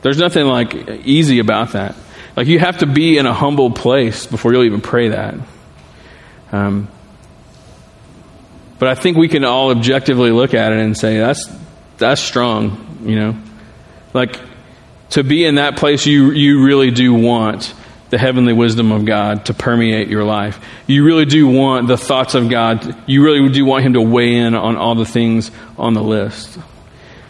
there's 0.02 0.18
nothing 0.18 0.46
like 0.46 0.74
easy 1.04 1.40
about 1.40 1.72
that. 1.72 1.96
Like 2.36 2.46
you 2.46 2.58
have 2.58 2.78
to 2.78 2.86
be 2.86 3.18
in 3.18 3.26
a 3.26 3.34
humble 3.34 3.70
place 3.70 4.26
before 4.26 4.52
you'll 4.52 4.64
even 4.64 4.80
pray 4.80 5.08
that. 5.08 5.34
Um, 6.52 6.88
but 8.80 8.88
I 8.88 8.96
think 8.96 9.16
we 9.16 9.28
can 9.28 9.44
all 9.44 9.70
objectively 9.70 10.32
look 10.32 10.54
at 10.54 10.72
it 10.72 10.78
and 10.78 10.96
say 10.96 11.18
that's 11.18 11.48
that's 11.98 12.20
strong, 12.20 12.98
you 13.04 13.14
know. 13.14 13.36
Like 14.14 14.40
to 15.10 15.22
be 15.22 15.44
in 15.44 15.56
that 15.56 15.76
place 15.76 16.06
you 16.06 16.32
you 16.32 16.64
really 16.64 16.90
do 16.90 17.14
want 17.14 17.74
the 18.08 18.18
heavenly 18.18 18.54
wisdom 18.54 18.90
of 18.90 19.04
God 19.04 19.44
to 19.46 19.54
permeate 19.54 20.08
your 20.08 20.24
life. 20.24 20.58
You 20.86 21.04
really 21.04 21.26
do 21.26 21.46
want 21.46 21.88
the 21.88 21.98
thoughts 21.98 22.34
of 22.34 22.48
God, 22.48 22.96
you 23.06 23.22
really 23.22 23.48
do 23.50 23.64
want 23.64 23.84
Him 23.84 23.92
to 23.92 24.00
weigh 24.00 24.34
in 24.34 24.54
on 24.54 24.76
all 24.76 24.94
the 24.94 25.04
things 25.04 25.50
on 25.78 25.94
the 25.94 26.02
list. 26.02 26.58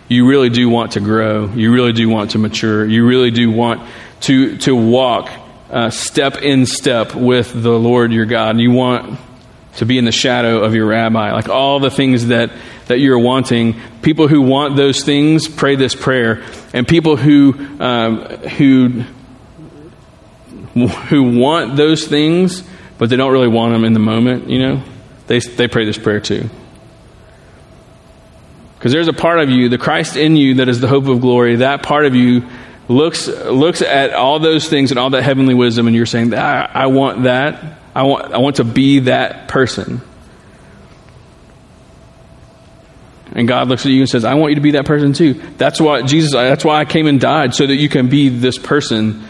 You 0.08 0.26
really 0.26 0.50
do 0.50 0.68
want 0.68 0.92
to 0.92 1.00
grow. 1.00 1.48
You 1.48 1.72
really 1.72 1.92
do 1.92 2.08
want 2.08 2.30
to 2.32 2.38
mature. 2.38 2.86
You 2.86 3.06
really 3.06 3.30
do 3.30 3.50
want 3.50 3.88
to, 4.22 4.56
to 4.58 4.74
walk 4.74 5.30
uh, 5.68 5.90
step 5.90 6.42
in 6.42 6.66
step 6.66 7.14
with 7.14 7.52
the 7.52 7.78
Lord 7.78 8.12
your 8.12 8.26
God. 8.26 8.58
You 8.58 8.72
want 8.72 9.20
to 9.76 9.86
be 9.86 9.98
in 9.98 10.04
the 10.04 10.12
shadow 10.12 10.62
of 10.62 10.74
your 10.74 10.86
rabbi. 10.86 11.32
Like 11.32 11.48
all 11.48 11.80
the 11.80 11.90
things 11.90 12.26
that, 12.28 12.50
that 12.86 12.98
you're 12.98 13.18
wanting. 13.18 13.80
People 14.02 14.28
who 14.28 14.42
want 14.42 14.76
those 14.76 15.04
things 15.04 15.48
pray 15.48 15.76
this 15.76 15.94
prayer. 15.94 16.42
And 16.72 16.86
people 16.86 17.16
who, 17.16 17.54
um, 17.80 18.24
who 18.26 19.04
who 20.74 21.38
want 21.38 21.76
those 21.76 22.06
things, 22.06 22.62
but 22.98 23.10
they 23.10 23.16
don't 23.16 23.32
really 23.32 23.48
want 23.48 23.72
them 23.72 23.84
in 23.84 23.92
the 23.92 24.00
moment, 24.00 24.48
you 24.48 24.58
know, 24.58 24.82
they, 25.26 25.40
they 25.40 25.68
pray 25.68 25.84
this 25.84 25.98
prayer 25.98 26.20
too. 26.20 26.48
Because 28.76 28.92
there's 28.92 29.08
a 29.08 29.12
part 29.12 29.40
of 29.40 29.50
you, 29.50 29.68
the 29.68 29.78
Christ 29.78 30.16
in 30.16 30.36
you 30.36 30.54
that 30.54 30.68
is 30.68 30.80
the 30.80 30.88
hope 30.88 31.06
of 31.06 31.20
glory, 31.20 31.56
that 31.56 31.82
part 31.82 32.06
of 32.06 32.14
you 32.14 32.48
looks, 32.88 33.26
looks 33.28 33.82
at 33.82 34.14
all 34.14 34.38
those 34.38 34.68
things 34.68 34.90
and 34.90 34.98
all 34.98 35.10
that 35.10 35.22
heavenly 35.22 35.54
wisdom, 35.54 35.86
and 35.86 35.94
you're 35.94 36.06
saying, 36.06 36.32
I, 36.34 36.64
I 36.64 36.86
want 36.86 37.24
that. 37.24 37.79
I 37.94 38.04
want, 38.04 38.32
I 38.32 38.38
want 38.38 38.56
to 38.56 38.64
be 38.64 39.00
that 39.00 39.48
person. 39.48 40.00
And 43.32 43.46
God 43.46 43.68
looks 43.68 43.86
at 43.86 43.92
you 43.92 44.00
and 44.00 44.08
says, 44.08 44.24
I 44.24 44.34
want 44.34 44.50
you 44.50 44.54
to 44.56 44.60
be 44.60 44.72
that 44.72 44.86
person 44.86 45.12
too. 45.12 45.34
That's 45.56 45.80
why 45.80 46.02
Jesus, 46.02 46.32
that's 46.32 46.64
why 46.64 46.80
I 46.80 46.84
came 46.84 47.06
and 47.06 47.20
died, 47.20 47.54
so 47.54 47.66
that 47.66 47.76
you 47.76 47.88
can 47.88 48.08
be 48.08 48.28
this 48.28 48.58
person 48.58 49.24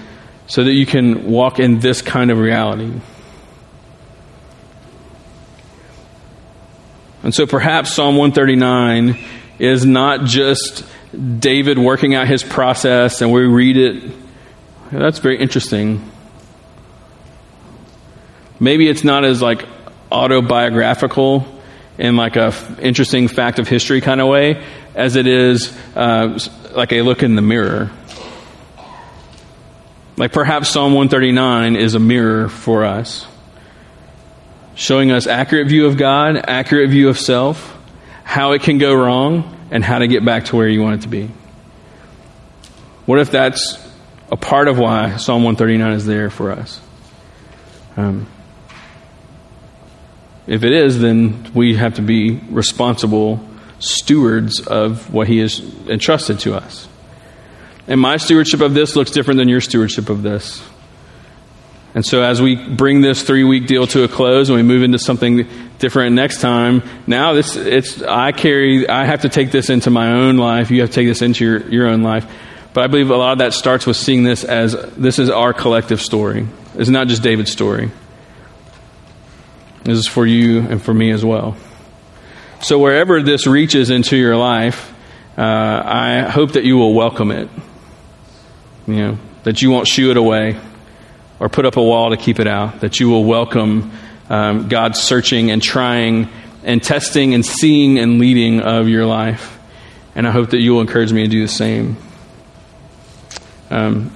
so 0.51 0.64
that 0.64 0.73
you 0.73 0.85
can 0.85 1.31
walk 1.31 1.61
in 1.61 1.79
this 1.79 2.03
kind 2.03 2.29
of 2.33 2.38
reality. 2.38 2.92
And 7.23 7.33
so 7.33 7.46
perhaps 7.46 7.94
Psalm 7.94 8.16
139 8.16 9.16
is 9.61 9.87
not 9.87 10.25
just 10.25 10.85
David 11.38 11.79
working 11.79 12.16
out 12.16 12.27
his 12.27 12.42
process 12.42 13.23
and 13.23 13.31
we 13.31 13.42
read 13.42 13.77
it. 13.77 14.12
That's 14.90 15.20
very 15.20 15.38
interesting. 15.38 16.10
Maybe 18.61 18.88
it's 18.88 19.03
not 19.03 19.25
as 19.25 19.40
like 19.40 19.66
autobiographical 20.12 21.46
in 21.99 22.16
like 22.16 22.37
a 22.37 22.46
f- 22.46 22.79
interesting 22.81 23.29
fact 23.29 23.59
of 23.59 23.66
history 23.66 24.01
kind 24.01 24.20
of 24.20 24.29
way 24.29 24.64
as 24.94 25.16
it 25.16 25.27
is 25.27 25.77
uh, 25.96 26.38
like 26.73 26.92
a 26.92 27.03
look 27.03 27.23
in 27.23 27.37
the 27.37 27.42
mirror. 27.42 27.90
Like 30.16 30.33
perhaps 30.33 30.68
Psalm 30.68 30.92
139 30.92 31.77
is 31.77 31.94
a 31.94 31.99
mirror 31.99 32.51
for 32.51 32.85
us, 32.85 33.27
showing 34.75 35.11
us 35.11 35.27
accurate 35.27 35.68
view 35.68 35.87
of 35.87 35.96
God, 35.96 36.37
accurate 36.37 36.90
view 36.90 37.09
of 37.09 37.18
self, 37.18 37.79
how 38.25 38.53
it 38.53 38.62
can 38.62 38.77
go 38.77 38.94
wrong, 38.94 39.57
and 39.70 39.83
how 39.83 39.99
to 39.99 40.07
get 40.07 40.23
back 40.25 40.46
to 40.46 40.57
where 40.57 40.68
you 40.68 40.83
want 40.83 40.96
it 40.96 41.03
to 41.03 41.09
be. 41.09 41.31
What 43.07 43.18
if 43.18 43.31
that's 43.31 43.79
a 44.31 44.37
part 44.37 44.68
of 44.68 44.79
why 44.79 45.16
Psalm 45.16 45.42
139 45.44 45.92
is 45.92 46.07
there 46.07 46.29
for 46.29 46.51
us? 46.51 46.81
Um, 47.96 48.27
if 50.51 50.65
it 50.65 50.73
is, 50.73 50.99
then 50.99 51.49
we 51.55 51.77
have 51.77 51.95
to 51.95 52.03
be 52.03 52.41
responsible 52.51 53.39
stewards 53.79 54.61
of 54.67 55.15
what 55.15 55.29
He 55.29 55.39
has 55.39 55.61
entrusted 55.87 56.41
to 56.41 56.57
us. 56.57 56.89
And 57.87 58.01
my 58.01 58.17
stewardship 58.17 58.61
of 58.61 58.75
this 58.75 58.97
looks 58.97 59.13
different 59.13 59.39
than 59.39 59.49
your 59.49 59.61
stewardship 59.61 60.09
of 60.09 60.23
this. 60.23 60.61
And 61.95 62.05
so, 62.05 62.23
as 62.23 62.43
we 62.43 62.57
bring 62.57 63.01
this 63.01 63.23
three 63.23 63.45
week 63.45 63.69
deal 63.69 63.87
to 63.89 64.03
a 64.03 64.09
close 64.09 64.49
and 64.49 64.57
we 64.57 64.65
move 64.65 64.83
into 64.83 64.99
something 64.99 65.49
different 65.79 66.17
next 66.17 66.41
time, 66.41 66.83
now 67.07 67.33
this 67.33 67.55
it's 67.55 68.03
I 68.03 68.33
carry 68.33 68.89
I 68.89 69.05
have 69.05 69.23
to 69.23 69.29
take 69.29 69.53
this 69.53 69.71
into 69.71 69.91
my 69.91 70.15
own 70.15 70.37
life. 70.37 70.73
You 70.73 70.81
have 70.81 70.91
to 70.91 70.95
take 70.97 71.07
this 71.07 71.23
into 71.23 71.45
your, 71.45 71.69
your 71.69 71.87
own 71.87 72.03
life. 72.03 72.27
But 72.75 72.83
I 72.83 72.87
believe 72.89 73.11
a 73.11 73.17
lot 73.17 73.33
of 73.33 73.39
that 73.39 73.55
starts 73.55 73.87
with 73.87 73.97
seeing 73.97 74.25
this 74.25 74.43
as 74.43 74.73
this 74.97 75.21
is 75.21 75.31
our 75.31 75.53
collective 75.53 76.01
story. 76.01 76.49
It's 76.75 76.91
not 76.91 77.07
just 77.07 77.23
David's 77.23 77.53
story. 77.53 77.93
This 79.85 79.99
is 79.99 80.07
for 80.07 80.27
you 80.27 80.61
and 80.61 80.83
for 80.83 80.93
me 80.93 81.11
as 81.11 81.25
well. 81.25 81.57
So 82.62 82.79
wherever 82.79 83.23
this 83.23 83.47
reaches 83.47 83.88
into 83.88 84.16
your 84.16 84.37
life, 84.37 84.93
uh, 85.38 85.43
I 85.43 86.29
hope 86.29 86.53
that 86.53 86.64
you 86.64 86.77
will 86.77 86.93
welcome 86.93 87.31
it. 87.31 87.49
You 88.87 88.95
know, 88.95 89.19
that 89.45 89.62
you 89.62 89.71
won't 89.71 89.88
shoo 89.88 90.11
it 90.11 90.16
away 90.16 90.59
or 91.38 91.49
put 91.49 91.64
up 91.64 91.77
a 91.77 91.83
wall 91.83 92.11
to 92.11 92.19
keep 92.19 92.38
it 92.38 92.47
out, 92.47 92.81
that 92.81 93.01
you 93.01 93.09
will 93.09 93.25
welcome 93.25 93.90
um, 94.29 94.69
God's 94.69 95.01
searching 95.01 95.51
and 95.51 95.62
trying 95.62 96.29
and 96.62 96.83
testing 96.83 97.33
and 97.33 97.45
seeing 97.45 97.99
and 97.99 98.19
leading 98.19 98.61
of 98.61 98.88
your 98.88 99.07
life. 99.07 99.59
And 100.14 100.29
I 100.29 100.31
hope 100.31 100.51
that 100.51 100.61
you 100.61 100.75
will 100.75 100.83
encourage 100.83 101.12
me 101.12 101.23
to 101.23 101.29
do 101.29 101.40
the 101.40 101.49
same. 101.49 101.97
Um, 103.71 104.11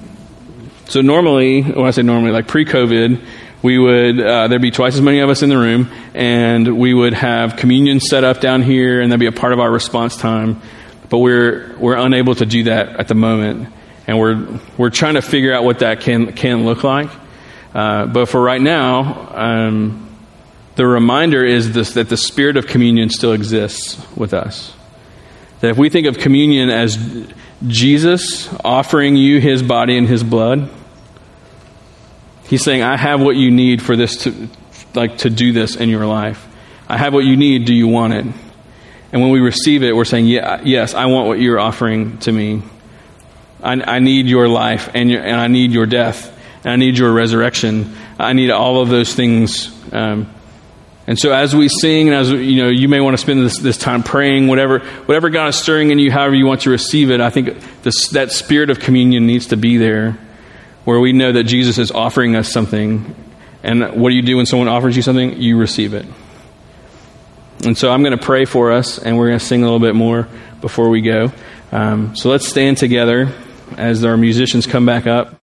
so 0.87 1.01
normally, 1.01 1.63
when 1.63 1.87
I 1.87 1.91
say 1.93 2.03
normally, 2.03 2.33
like 2.33 2.49
pre-COVID, 2.49 3.25
we 3.65 3.79
would 3.79 4.21
uh, 4.21 4.47
there'd 4.47 4.63
be 4.63 4.71
twice 4.71 4.95
as 4.95 5.01
many 5.01 5.19
of 5.19 5.29
us 5.29 5.43
in 5.43 5.49
the 5.49 5.59
room, 5.59 5.91
and 6.15 6.79
we 6.79 6.95
would 6.95 7.15
have 7.15 7.57
communion 7.57 7.99
set 7.99 8.23
up 8.23 8.41
down 8.41 8.63
here, 8.63 9.01
and 9.01 9.11
that'd 9.11 9.19
be 9.19 9.27
a 9.27 9.33
part 9.33 9.53
of 9.53 9.59
our 9.59 9.71
response 9.71 10.17
time. 10.17 10.63
But 11.09 11.19
we're 11.19 11.75
we're 11.79 11.97
unable 11.97 12.37
to 12.37 12.47
do 12.47 12.65
that 12.65 13.01
at 13.01 13.09
the 13.09 13.15
moment 13.15 13.73
and 14.07 14.19
we're 14.19 14.61
we're 14.77 14.91
trying 14.91 15.15
to 15.15 15.23
figure 15.23 15.53
out 15.53 15.65
what 15.65 15.81
that 15.81 16.01
can 16.01 16.33
can 16.33 16.65
look 16.65 16.85
like. 16.85 17.11
Uh, 17.75 18.07
but 18.07 18.27
for 18.27 18.41
right 18.41 18.61
now, 18.61 19.33
um, 19.35 20.09
the 20.77 20.87
reminder 20.87 21.45
is 21.45 21.73
this 21.73 21.95
that 21.95 22.09
the 22.09 22.17
spirit 22.17 22.57
of 22.57 22.67
communion 22.67 23.11
still 23.11 23.33
exists 23.33 24.01
with 24.17 24.35
us. 24.35 24.73
That 25.61 25.71
if 25.71 25.79
we 25.79 25.89
think 25.89 26.07
of 26.07 26.19
communion 26.19 26.71
as 26.71 26.99
Jesus 27.67 28.53
offering 28.65 29.17
you 29.17 29.41
His 29.41 29.63
body 29.63 29.97
and 29.97 30.07
His 30.07 30.23
blood, 30.23 30.71
He's 32.47 32.63
saying, 32.63 32.83
"I 32.83 32.97
have 32.97 33.21
what 33.21 33.37
you 33.37 33.51
need 33.51 33.83
for 33.83 33.97
this 33.97 34.25
to 34.25 34.49
like 34.95 35.19
to 35.19 35.31
do 35.31 35.53
this 35.53 35.77
in 35.77 35.89
your 35.89 36.07
life. 36.07 36.47
I 36.89 36.99
have 36.99 37.15
what 37.15 37.25
you 37.25 37.37
need. 37.37 37.65
Do 37.65 37.75
you 37.75 37.89
want 37.89 38.15
it?" 38.15 38.27
And 39.13 39.23
when 39.23 39.31
we 39.31 39.41
receive 39.41 39.83
it, 39.83 39.95
we're 39.95 40.05
saying, 40.05 40.27
"Yeah, 40.27 40.61
yes, 40.65 40.95
I 40.95 41.07
want 41.07 41.29
what 41.29 41.41
you're 41.41 41.61
offering 41.61 42.19
to 42.19 42.33
me." 42.33 42.63
I, 43.65 43.97
I 43.97 43.99
need 43.99 44.27
your 44.27 44.47
life 44.47 44.91
and, 44.95 45.11
your, 45.11 45.23
and 45.23 45.41
I 45.41 45.49
need 45.49 45.73
your 45.73 45.87
death 45.87 46.31
and 46.63 46.73
I 46.73 46.77
need 46.77 46.99
your 46.99 47.13
resurrection. 47.13 47.97
I 48.19 48.35
need 48.35 48.51
all 48.51 48.81
of 48.81 48.91
those 48.91 49.15
things. 49.15 49.73
Um, 49.93 50.31
and 51.07 51.19
so 51.19 51.33
as 51.33 51.57
we 51.57 51.69
sing 51.69 52.09
and 52.09 52.17
as 52.17 52.31
you 52.31 52.63
know, 52.63 52.69
you 52.69 52.89
may 52.89 53.01
want 53.01 53.15
to 53.15 53.19
spend 53.19 53.43
this, 53.43 53.59
this 53.59 53.79
time 53.79 54.03
praying, 54.03 54.49
whatever, 54.49 54.81
whatever 54.81 55.31
God 55.31 55.49
is 55.49 55.57
stirring 55.57 55.91
in 55.91 55.99
you, 55.99 56.11
however 56.11 56.35
you 56.35 56.47
want 56.47 56.63
to 56.63 56.71
receive 56.71 57.11
it. 57.11 57.21
I 57.21 57.31
think 57.31 57.59
this, 57.83 58.09
that 58.09 58.33
spirit 58.33 58.69
of 58.69 58.81
communion 58.81 59.27
needs 59.27 59.47
to 59.47 59.57
be 59.57 59.79
there 59.79 60.19
where 60.85 61.01
we 61.01 61.13
know 61.13 61.33
that 61.33 61.45
Jesus 61.45 61.79
is 61.79 61.91
offering 61.91 62.37
us 62.37 62.53
something. 62.53 63.15
And 63.63 64.01
what 64.01 64.11
do 64.11 64.17
you 64.17 64.23
do 64.23 64.37
when 64.37 64.47
someone 64.47 64.69
offers 64.69 64.97
you 64.97 65.03
something? 65.03 65.41
You 65.41 65.59
receive 65.59 65.95
it. 65.95 66.07
And 67.65 67.79
so 67.79 67.91
I'm 67.91 68.03
going 68.03 68.17
to 68.17 68.23
pray 68.23 68.45
for 68.45 68.73
us, 68.73 68.99
and 68.99 69.17
we're 69.17 69.29
going 69.29 69.39
to 69.39 69.45
sing 69.45 69.63
a 69.63 69.65
little 69.65 69.81
bit 69.81 69.95
more 69.95 70.29
before 70.61 70.91
we 70.91 71.01
go. 71.01 71.33
Um, 71.73 72.15
so 72.15 72.29
let's 72.29 72.47
stand 72.47 72.77
together 72.77 73.33
as 73.77 74.05
our 74.05 74.17
musicians 74.17 74.67
come 74.67 74.85
back 74.85 75.07
up. 75.07 75.35